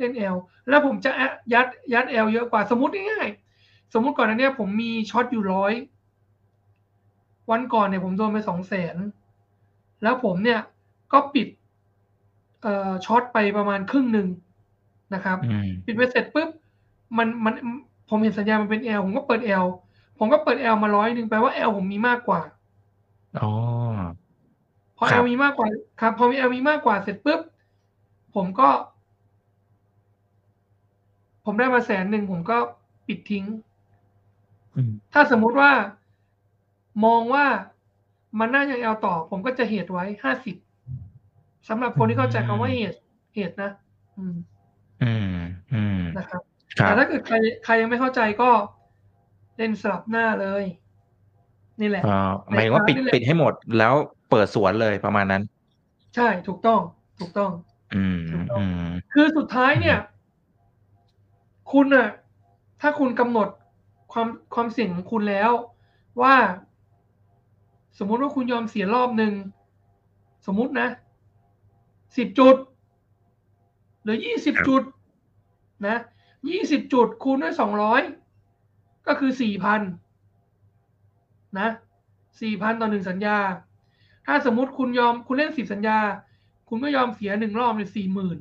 [0.00, 0.36] เล่น L
[0.68, 1.10] แล้วผมจะ
[1.52, 5.72] ยัดยัด L เยอะกว่าสมมติง่ายๆสมมติก่อนอันเนี้ยผมมีช็อตอยู่ร้อย
[7.50, 8.96] วันก่อนเนี่ยผมโดนไปสองแสน
[10.02, 10.60] แล้วผมเนี่ย
[11.12, 11.48] ก็ปิด
[12.62, 14.28] เอ่อช็อตไปประมาณครึ่งหนึ่ง
[15.14, 16.48] นะครับอืมปิดไปเสร็จปุ๊บ
[17.18, 17.54] มันมัน
[18.08, 19.66] ผมเห็นสัญญาณมันเป็น L ผมก็เปิด L
[20.18, 22.40] ผมก็เปิด L มาร้อยหนึ่งแปลว่า L ผมมีมากกว่า
[23.42, 23.52] อ๋อ
[24.96, 25.68] พอครับ L มีมากกว่า
[26.00, 27.40] ครับ พอมี L มีมากกว่าเสร็จปุ๊บ
[28.34, 28.68] ผมก็
[31.44, 32.58] ผมได้มาแสนหนึ่งผมก็
[33.06, 33.44] ปิดทิ้ง
[34.74, 35.70] อืมถ้าสมมุติว่า
[37.04, 37.46] มองว่า
[38.38, 40.56] มันน่าจะ L ต่อ ผมก็จะเหตุไว้ห้าสิบ
[41.68, 42.98] สำหรับคนที่เข้าใจคำว่าเหตุ
[43.34, 43.70] เหตุนะ
[44.18, 44.36] อืม
[45.02, 45.36] อืม
[45.74, 46.42] อืมนะครับ
[46.78, 48.50] ครัแต่บถ้าเกิดใครใครยังไม่เข้าใจก็
[49.56, 50.64] เล่นสลับหน้าเลย
[51.80, 53.94] นี่แหละเอ่อหมายถึงว่าปิดในคลาสนี่แหละปิดให้หมดแล้ว
[54.30, 55.42] เปิดสวนเลยประมาณนั้น
[56.14, 56.80] ใช่ถูกต้อง
[57.20, 57.50] ถูกต้อง
[57.94, 59.98] อืมถูกต้องอืมคือสุดท้ายเนี่ย
[61.72, 62.08] คุณน่ะ
[62.80, 63.48] ถ้าคุณกำหนด
[64.12, 65.52] ความความเสี่ยงของคุณแล้ว
[66.22, 66.36] ว่า
[67.98, 69.32] สมมุติว่าคุณยอมเสียรอบหนึ่ง
[70.46, 70.88] สมมุตินะ
[72.16, 72.56] สิบจุด
[74.02, 74.82] หรือยี่สิบจุด
[75.86, 75.96] นะ
[76.50, 78.02] ยี่สิบจุดคูณด้วยสองร้อย
[79.06, 79.80] ก็คือสี่พัน
[81.58, 81.68] นะ
[82.40, 83.38] สี่พันต่อหนึ่งสัญญา
[84.26, 85.98] ถ้าสมมติคุณยอมคุณเล่นสิบสัญญา
[86.68, 88.38] คุณก็ยอมเสียหนึ่งรอบเลยสี่หมื่น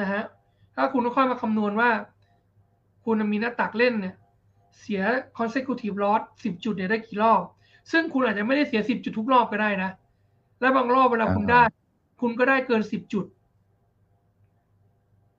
[0.00, 0.22] นะฮะ
[0.76, 1.90] ถ้าคุณก็ค่อยมาคำนวณว่า
[3.04, 4.14] คุณมีหน้าตักเล่นเนี่ย
[4.80, 5.02] เสีย
[5.38, 7.42] consecutive loss สิบจุดเนี่ยได้กี่รอบ
[7.92, 9.90] ซึ่งคุณอาจจะไม่ได้เสียสิบจุดทุกรอบก็ได้นะ
[10.60, 11.62] และบางรอบเวลาคุณได้
[12.20, 13.26] คุณก็ได้เกินสิบจุด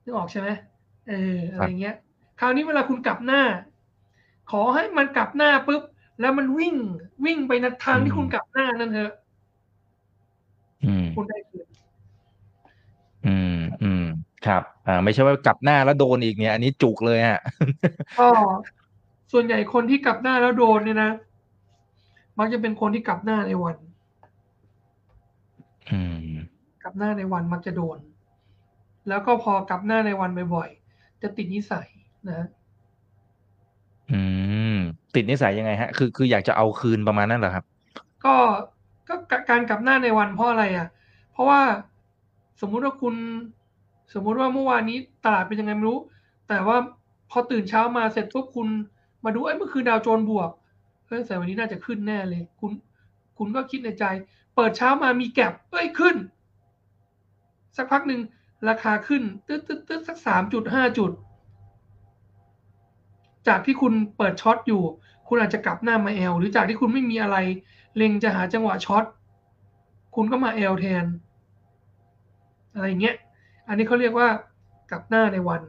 [0.04, 0.48] นึกออกใช่ไหม
[1.08, 1.96] เอออะไรเงี้ย
[2.40, 3.42] คราวนี้เวลาคุณกลับหน้า
[4.50, 5.82] ขอให้มันกลับหน้าปุ๊บ
[6.20, 6.76] แล้วมันวิ่ง
[7.24, 9.12] วิ่งไปในทางที่คุณกลับหน้านั่นเถอะ
[10.84, 11.53] อืมคุณได้คืนอืมอืม
[14.46, 17.40] ครับ อ่า ไม่ใช่ว่ากลับหน้าแล้วโดนอีกเนี่ย อันนี้จุกเลยฮะ
[18.20, 18.28] ก็
[19.32, 21.10] ส่วนใหญ่คนที่กลับหน้าแล้วโดนเนี่ยนะ
[22.38, 23.76] มักจะเป็นคนที่กลับหน้าในวัน
[25.90, 26.26] อืม
[26.82, 27.98] กลับหน้าในวันมักจะโดน
[29.08, 31.86] แล้วก็พอกลับหน้าในวันบ่อยๆจะติดนิสัย
[32.30, 32.46] นะ
[34.12, 34.20] อื
[34.74, 34.76] ม
[35.14, 37.64] ติดนิสัยยังไงฮะ คือคืออยากจะเอาคืนประมาณนั้นเหรอครับ
[38.24, 38.34] ก็
[39.08, 39.14] ก็
[39.50, 40.88] การกลับหน้าในวันเพราะอะไรอะ
[41.32, 41.60] เพราะว่า
[42.60, 43.14] สมมุติว่าคุณ
[44.12, 45.98] สมมุติว่าเมื่อวานนี้ตลาดเป็นยังไงไม่รู้
[46.48, 46.76] แต่ว่า
[47.30, 48.68] พอตื่นเช้ามาเสร็จปุ๊บคุณ
[49.24, 50.50] มาดูไอ้ยเมื่อคืนดาวโจนบวก
[51.06, 52.72] เฮ้ยแต่วันนี้น่าจะขึ้นแน่เลย คุณ
[53.38, 54.04] คุณก็คิดในใจ
[54.54, 56.16] เปิดเช้ามามีแก็บเอ้ยขึ้น
[57.76, 58.20] สักพักหนึ่ง
[58.68, 61.10] ราคาขึ้นตึ๊ดตึ๊ดตึ๊ดสักสามจุดห้าจุด
[63.48, 64.82] จากที่คุณเปิดช็อตอยู่
[65.28, 67.36] คุณอาจจะกลับหน้ามาเอลหรือจากที่คุณไม่มีอะไร
[67.96, 69.04] เล็งจะหาจังหวะช็อต
[70.14, 71.04] คุณก็มาเอลแทน
[72.74, 73.16] อะไรอย่างเงี้ย
[73.68, 74.28] อันนี้เขาเรียกว่า
[74.90, 75.62] กลับหน้าในวัน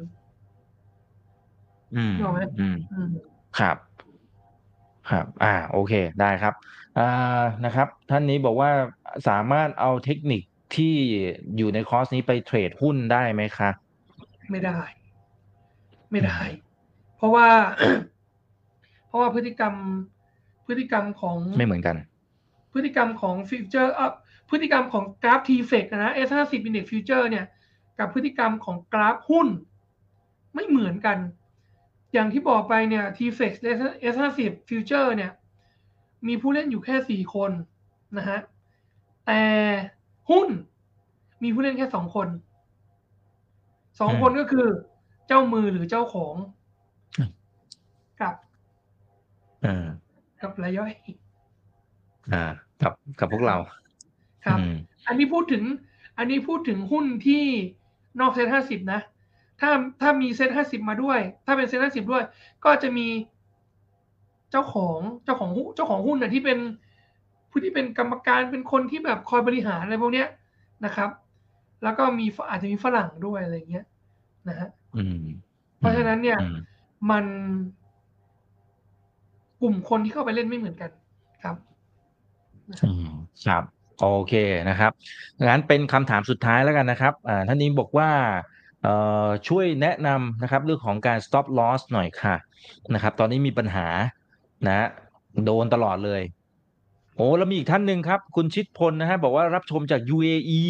[1.96, 3.10] อืมนึกออกไหมอืมอืม
[3.60, 3.78] ครับ
[5.10, 6.54] ครับ อ่า โอเค ได้ครับ
[6.98, 8.70] อ่า นะครับ ท่านนี้บอกว่า
[9.28, 10.42] สามารถเอาเทคนิค
[10.76, 10.96] ที่
[11.58, 13.70] อยู่ในคอร์สนี้ไปเทรดหุ้นได้ไหมคะ
[14.52, 14.80] ไม่ได้
[16.12, 16.40] ไม่ได้
[17.18, 17.48] เพราะว่า
[19.08, 19.74] เพราะว่าพฤติกรรม
[20.68, 21.96] พฤติกรรมของไม่เหมือนกัน
[22.74, 24.14] พฤติกรรมของฟิวเจอร์อะ
[24.50, 27.46] พฤติกรรมของกราฟ t f e c นะ S50 Index Future เนี่ย
[28.00, 29.48] กับพฤติกรรมของกราฟหุ้น
[30.56, 31.18] ไม่เหมือนกัน
[32.14, 33.54] อย่างที่บอกไปเนี่ย t f e c
[34.14, 34.40] S50
[34.70, 35.32] Future เนี่ย
[36.28, 37.52] มีผู้เล่นอยู่แค่สี่คน
[38.18, 38.40] นะฮะ
[39.28, 39.42] แต่
[40.30, 40.50] หุ้น
[41.44, 42.28] มีผู้เล่นแค่สองคน
[44.00, 44.68] สองอืมคนก็คือ
[45.28, 46.36] เจ้ามือหรือเจ้าของ
[47.18, 47.30] อืม
[48.22, 48.36] กับ
[49.64, 49.86] เออ
[50.42, 50.92] กับรายย่อย
[52.34, 52.44] อ่า
[52.82, 53.58] กับกับพวกเรา
[54.46, 54.76] ครับอืม
[55.08, 55.64] อันนี้พูดถึง
[56.18, 57.46] อันนี้พูดถึงหุ้นที่
[58.20, 59.02] นอกเซ็ตห้าสิบนะ
[59.60, 59.70] ถ้า
[60.02, 62.24] ถ้ามีเซ็ตห้าสิบมาด้วย ถ้าเป็นเซ็ตห้าสิบด้วย
[62.66, 63.08] ก็จะมี
[64.52, 66.60] เจ้าของเจ้าของหุ้นเจ้าของหุ้นน่ะที่เป็น
[67.50, 70.28] ผู้ที่เป็นกรรมการเป็นคนที่แบบคอยบริหารอะไรพวกเนี้ย
[70.86, 71.10] นะครับ
[71.84, 73.86] แล้วก็มีอาจจะมีฝรั่งด้วยอะไรเงี้ย
[74.50, 75.24] นะฮะอืม
[75.80, 76.58] เพราะฉะนั้นเนี่ยอืม
[77.12, 77.26] มัน
[79.62, 80.92] กลุ่มคนที่เข้าไปเล่นไม่เหมือนกัน
[81.44, 81.56] ครับ
[82.88, 83.08] อืม
[83.46, 83.64] ครับ
[84.02, 84.34] โอเค
[84.70, 84.92] นะครับ
[85.50, 88.10] งั้นเป็นคำถามสุดท้ายแล้วกันนะครับอ่าท่านนี้บอกว่า
[88.84, 92.36] เอ่อช่วยแนะนำนะครับเรื่องของการ stop loss หน่อยค่ะ
[92.94, 93.88] นะครับ ตอนนี้มีปัญหา
[94.68, 94.88] นะ
[95.46, 96.22] โดนตลอดเลย
[97.16, 100.62] โอ้แล้วมีอีกท่านหนึ่งครับ คุณชิดพลนะฮะบอกว่ารับชมจาก UAE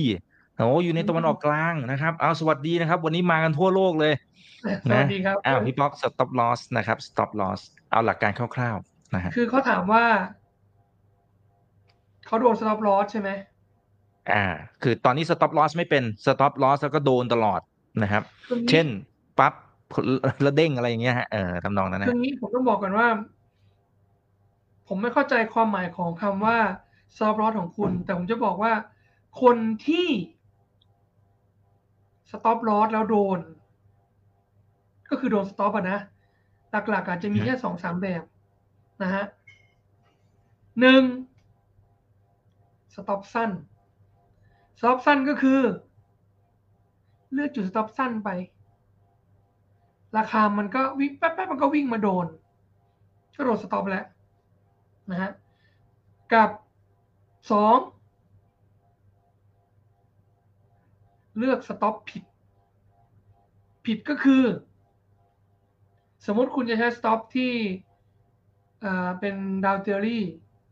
[0.55, 4.13] โอ้อยู่ในตะวันออกกลางนะครับ เอาสวัสดีนะครับ วันนี้มากันทั่วโลกเลย
[4.89, 7.59] สวัสดีครับอ้าวพี่ป๊อก stop loss นะครับ stop loss
[7.91, 10.03] เอาหลักการคร่าวๆนะฮะคือเขาถามว่า
[12.25, 13.29] เขาโดน stop loss ใช่ไหม
[14.31, 14.43] อ่า
[14.81, 17.61] คือตอนนี้ stop loss ไม่เป็น stop loss แล้วก็โดนตลอด
[18.03, 18.87] นะครับคืองี้เช่น
[19.39, 19.53] ปั๊บ
[20.43, 23.07] แล้วเด้งอะไรอย่างเงี้ยฮะเออทำนองนั้นคือนะงี้ผมต้องบอกก่อนว่า
[24.87, 26.57] ผมไม่เข้าใจความหมายของคำว่า
[27.15, 28.73] stop loss ของคุณ แต่ผมจะบอกว่า
[29.41, 29.57] คน
[29.87, 30.07] ที่
[32.31, 33.39] stop loss แล้วโดน
[35.09, 35.99] ก็คือโดน stop อะนะ
[36.89, 38.23] หลักๆอาจจะมีแค่สองสามแบบ
[39.03, 39.23] นะฮะ
[40.79, 41.01] หนึ่ง
[42.95, 43.51] stop สั้น
[44.79, 45.61] stop สั้นก็คือ
[47.33, 48.29] เลือกจุด stop สั้นไป
[50.17, 52.27] ราคามันก็วิ่งแป๊บๆมันก็วิ่งมาโดน
[53.35, 54.05] ก็โดน stop แล้ว
[55.11, 55.31] นะฮะ
[56.33, 56.49] กับ
[57.51, 57.77] สอง
[61.37, 62.23] เลือก stop ผิด
[63.85, 64.43] ผิดก็คือ
[66.25, 67.51] สมมติคุณจะใช้ stop ที่
[68.81, 69.35] เอ่อเป็น
[69.65, 70.23] ดาวเทอรี่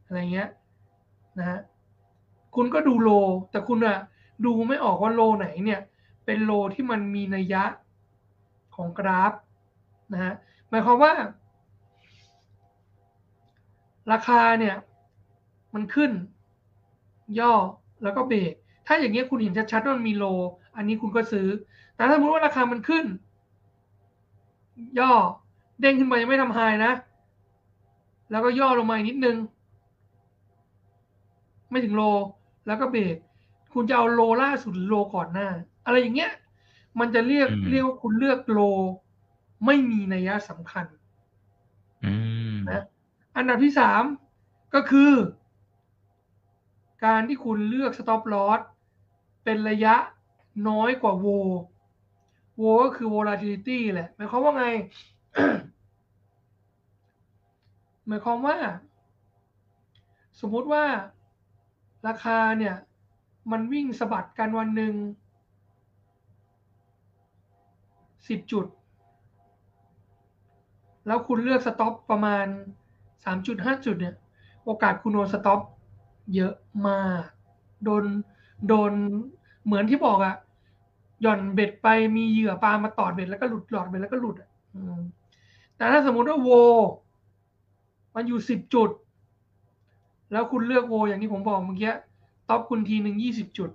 [0.05, 0.49] อะไรเงี้ย
[1.39, 1.59] นะฮะ
[2.55, 3.09] คุณก็ดูโล
[3.51, 3.97] แต่คุณอะ
[4.45, 5.81] ดูไม่ออกว่าโลไหนเนี่ย
[6.25, 7.63] เป็นโลที่มันมีนัยยะ
[8.75, 9.33] ของกราฟ
[10.13, 10.33] นะฮะ
[10.69, 11.11] หมายความว่า
[14.11, 14.75] ราคาเนี่ย
[15.73, 16.11] มันขึ้น
[17.39, 17.53] ย่อ
[18.03, 18.53] แล้วก็เบรก
[18.87, 20.25] ถ้าอย่างเงี้ยคุณเห็นชัดๆว่ามันมีโล
[20.75, 21.47] อันนี้คุณก็ซื้อ
[21.95, 23.05] แต่ถ้าสมมติว่าราคามันขึ้น
[24.99, 25.13] ย่อ
[25.81, 26.91] เด้งขึ้นมายังไม่ทำไฮนะ
[28.31, 29.37] แล้วก็ย่อลงมาอีกนิดนึง
[31.71, 32.03] ไม่ถึงโล
[32.65, 33.17] แล้วก็เบรก
[33.73, 35.49] คุณจะเอาโลล่าสุดหรือโลก่อนหน้า
[35.85, 36.31] อะไรอย่างเงี้ย
[36.99, 38.59] มันจะเรียกอืมเรียกว่าคุณเลือกโล
[39.65, 40.85] ไม่มีนัยสำคัญ
[42.05, 42.13] อื
[42.53, 42.83] มนะ
[43.35, 44.03] อันดับที่สาม
[44.73, 45.13] ก็คือ
[47.05, 48.59] การที่คุณเลือก stop loss
[49.43, 49.95] เป็นระยะ
[50.69, 51.27] น้อยกว่าโว
[52.57, 54.65] โวก็คือ volatility แหละหมายความว่าไง
[58.07, 58.57] หมายความว่า
[60.39, 60.83] สมมุติว่า
[62.07, 62.75] ราคาเนี่ย
[63.51, 64.93] มันวิ่งสะบัดกันวันหนึ่ง
[68.27, 68.65] สิบจุด
[71.07, 72.45] แล้วคุณเลือก stop ประมาณ
[73.25, 74.15] สามจุดห้าจุดเนี่ย
[74.65, 75.61] โอกาสคุณโดน stop
[76.35, 76.53] เยอะ
[76.87, 77.23] มาก
[77.83, 78.03] โดน
[78.67, 78.91] โดน
[79.65, 80.35] เหมือนที่บอกอะ
[81.21, 84.49] หย่อนเบ็ดไปมีเหยื่อปลามาตอดเบ็ดแล้วก็หลุดตอดเบ็ดแล้วก็หลุดอะ
[85.75, 86.49] แต่ถ้าสมมุติว่าโว
[88.15, 88.89] มันอยู่สิบจุด
[90.33, 91.93] แล้วคุณเลือกโวอย่างที่ผมบอกเมื่อกี้
[92.47, 93.69] ท็อปคุณทีหนึ่งยี่สิบจุด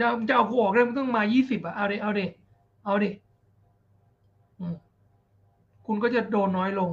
[0.00, 2.20] จะจะเอากูออกได้มันต้องมายี่สิบอะเอาเดเอาเด
[2.84, 3.06] เอาเด
[4.58, 4.74] อืม
[5.86, 6.90] คุณก็จะโดนน้อยลง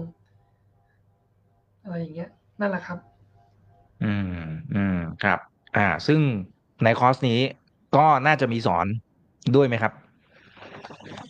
[1.84, 2.30] อะไรอย่างเงี้ย
[2.60, 2.97] นั่นแหละครับ
[4.03, 4.43] อืม
[4.74, 5.39] อืม ครับ
[5.78, 6.20] อ่า ซึ่ง
[6.84, 7.39] ในคอร์สนี้
[7.95, 8.86] ก็น่าจะมีสอน
[9.55, 9.93] ด้วยไหมครับ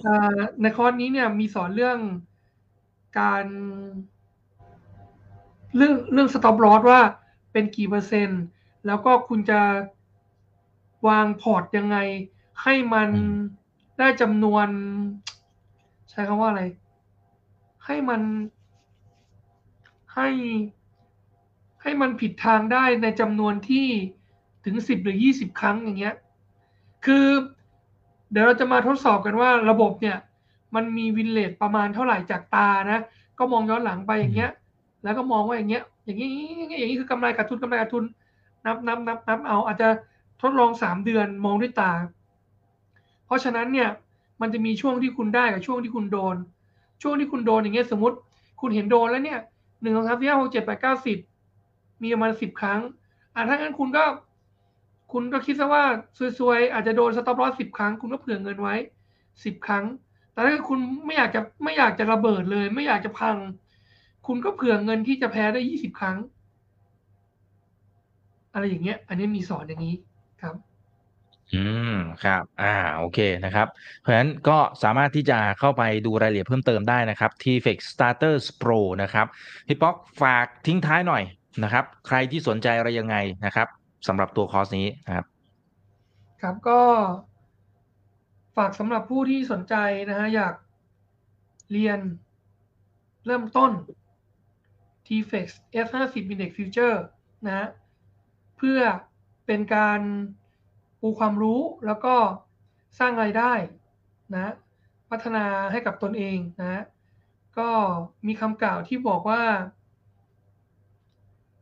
[0.06, 2.00] อ่าในคอร์สนี้เนี่ยมีสอนเรื่อง
[3.20, 3.46] การ
[5.76, 7.02] เรื่องเรื่อง stop loss ว่า
[7.52, 8.42] เป็นกี่เปอร์เซ็นต์
[8.86, 9.62] แล้วก็คุณจะ
[11.08, 11.98] วางพอร์ตยังไง
[12.64, 13.38] ให้มันอืม
[14.00, 14.68] ได้จำนวน
[16.10, 16.64] ใช้คำว่าอะไร
[17.86, 18.22] ให้มัน
[20.16, 20.30] ให้
[21.82, 23.88] ให้มันผิดทางได้ในจำนวนที่
[24.66, 26.16] ถึงสิบหรือยี่สิบครั้งอย่างเงี้ย
[27.06, 27.26] คือ
[28.32, 30.18] เดี๋ยวเราจะมาทดสอบกันว่าระบบเนี่ย
[30.76, 33.02] มันมีวินเลทประมาณเท่าไหร่จากตานะ
[33.40, 34.52] ก็มองย้อนหลังไปอย่างเงี้ย
[35.08, 38.04] แล้วก็มองว่าอย่างเงี้ย อย่างนี้อย่างนี้ยคือกำไรขาดทุนกำไรขาดทุน
[38.66, 39.90] นับนับนับนับเอาอาจจะ
[40.42, 41.92] ทดลองสามเดือนมองด้วยตา
[43.26, 43.90] เพราะฉะนั้นเนี่ย
[44.42, 46.36] มันจะมีช่วงที่คุณได้กับช่วงที่คุณโดน
[47.02, 48.18] ช่วงที่คุณโดนอย่างเงี้ยสมมติ
[48.62, 49.40] คุณเห็นโดนแล้วเนี่ย
[49.82, 51.18] หนึ่งสองสามสี่ห้าหกเจ็ดแปดเก้าสิบ
[52.02, 52.80] มีประมาณสิบครั้ง
[53.36, 54.04] อ่าถ้างั้นคุณก็
[55.12, 55.84] คุณก็คิดซะว่า
[56.38, 58.76] ซวยๆอาจจะโดนสต็อปลอสสิบครั้ง คุณก็เผื่อเงินไว้
[59.44, 59.86] สิบครั้ง
[60.34, 63.38] แต่ถ้าคุณไม่อยากจะไม่อยากจะระเบิดเลย ไม่อยากจะพัง
[64.28, 66.18] คุณก็เผื่อเงินที่จะแพ้ได้ยี่สิบครั้ง
[68.54, 69.96] อะไรอย่างเงี้ย อันนี้มีสอนอย่างนี้
[70.42, 70.56] ครับ
[71.54, 71.64] อื
[71.94, 73.68] มครับ อ่าโอเคนะครับ
[74.00, 79.26] เพราะฉะนั้นก็สามารถที่จะเข้าไปดูรายละเอียดเพิ่มเติมได้นะครับที่ Fix Starters Pro นะครับ
[79.68, 81.24] พี่ป๊อกฝากทิ้งท้ายหน่อย
[81.64, 83.16] นะครับ ใครที่สนใจอะไรยังไง
[83.46, 83.68] นะครับ
[84.08, 85.26] สำหรับตัวคอร์สนี้นะครับ
[86.42, 86.82] ครับก็
[88.58, 89.76] ฝากสำหรับผู้ที่สนใจ
[90.10, 90.54] นะฮะอยาก
[91.72, 92.00] เรียน
[93.26, 93.72] เริ่มต้น
[95.08, 95.48] TFX
[95.86, 96.98] F50 Index Future
[97.46, 97.68] นะฮะ
[98.58, 98.80] เพื่อ
[99.46, 100.00] เป็นการ
[101.02, 102.16] ปูความรู้แล้วก็
[103.00, 103.54] สร้างรายได้
[104.34, 104.54] นะ
[105.10, 106.84] พัฒนาให้กับตนเองนะฮะ
[107.60, 107.70] ก็
[108.28, 109.44] มีคำกล่าวที่บอกว่า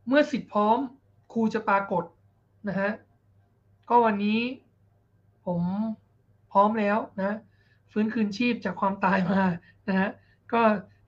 [0.06, 0.78] เมื่อสิทธิ์พร้อม
[1.32, 2.04] ครูจะปรากฏ
[2.68, 2.90] นะฮะ
[3.88, 4.40] ก็วันนี้
[5.46, 5.62] ผม
[6.52, 7.36] พร้อมแล้วนะ
[7.92, 9.42] ฟื้นคืนชีพจากความตายมา
[9.88, 10.08] นะฮะ
[10.52, 10.60] ก็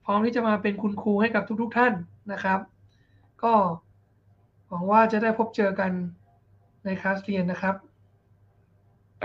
[0.05, 1.93] พร้อมที่จะมาเป็นคุณครูให้กับทุกๆทท่าน
[2.33, 2.59] นะครับ
[3.43, 3.53] ก็
[4.67, 5.91] หวังว่าจะได้พบเจอกัน
[6.85, 7.75] ในคลาสเรียนนะครับ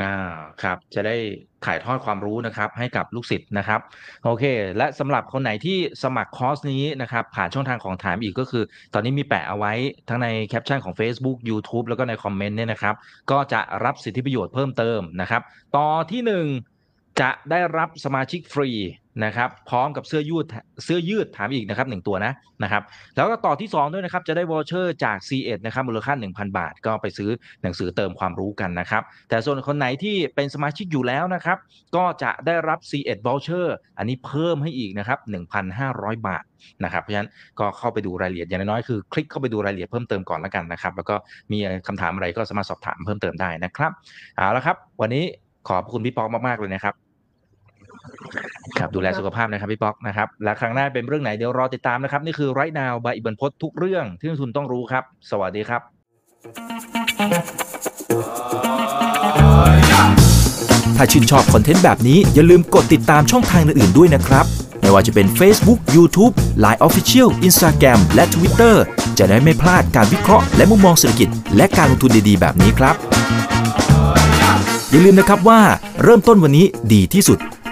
[0.00, 0.14] อ่า
[0.62, 1.16] ครับ จะได้
[1.64, 3.80] ถ่ายทอดความรู้นะครับ ให้กับลูกศิษย์นะครับ
[4.24, 4.44] โอเค
[4.76, 9.72] และสำหรับคนไหนที่สมัครคอร์สนี้นะครับ ผ่านช่องทางของถามอีกก็คือ ตอนนี้มีแปะเอาไว้
[10.08, 12.94] ทั้งในแคปชั่นของ Facebook YouTube แล้วก็ในคอมเมนต์เนี่ยนะครับ
[13.30, 15.42] ก็จะรับสิทธิประโยชน์เพิ่มเติมนะครับ
[15.76, 16.46] ต่อที่หนึ่ง
[17.20, 18.70] จะได้รับสมาชิกฟรี
[19.24, 20.46] นะครับ พร้อมกับเสื้อยืด
[20.84, 22.82] เสื้อยืดถามอีกนะครับหนึ่งตัวนะนะครับ
[23.16, 27.30] แล้วก็ต่อที่ 2 ด้วยนะครับ จะได้ voucher จาก SE-ED นะครับมูลค่า 1,000 บาท ก็ไปซื้อ
[27.62, 31.58] หนังสือเติมความรู้กันนะครับ แต่ส่วนคนไหนที่เป็นสมาชิกอยู่แล้วนะครับ
[31.96, 33.66] ก็จะได้รับ C1 voucher
[33.98, 35.18] อันนี้เพิ่มให้อีกนะครับ
[35.72, 36.44] 1,500 บาท
[36.84, 41.14] นะครับเพราะฉะนั้นก็เข้าไปดูรายละเอียดอย่างน้อยๆคือ คลิกเข้าไปดูรายละเอียดเพิ่มเติมก่อนแล้วกันนะครับ แล้วก็
[41.52, 43.92] มีคำถามอะไรก็สามารถสอบถามเพิ่มเติมได้นะครับ
[44.36, 45.24] เอาละครับ วันนี้
[45.68, 46.94] ขอบคุณพี่ปอมากๆเลยนะครับ
[48.78, 55.82] ครับดูแลสุขภาพนะครับพี่ป๊อกนะครับ และครั้งหน้าเป็นเรื่องไหนเดี๋ยวรอติดตามนะครับ นี่คือไรนาวบายอิบันพศทุกเรื่องที่นักทุนต้องรู้ครับ สวัสดีครับ
[60.96, 64.44] ถ้าชื่นชอบคอนเทนต์แบบนี้อย่าลืมกดติดตามช่องทางอื่นๆด้วยนะครับ
[64.80, 66.32] ไม่ว่าจะเป็น Facebook, YouTube,
[66.64, 68.74] Line Official, Instagram และ Twitter
[69.18, 72.94] จะได้ไม่พลาดการวิเคราะห์และมุมมองเศรษฐกิจ และการลงทุนดีๆ แบบนี้ครับ
[74.90, 75.60] อย่าลืมนะครับว่า
[76.02, 77.38] เริ่มต้นวันนี้ดีที่สุด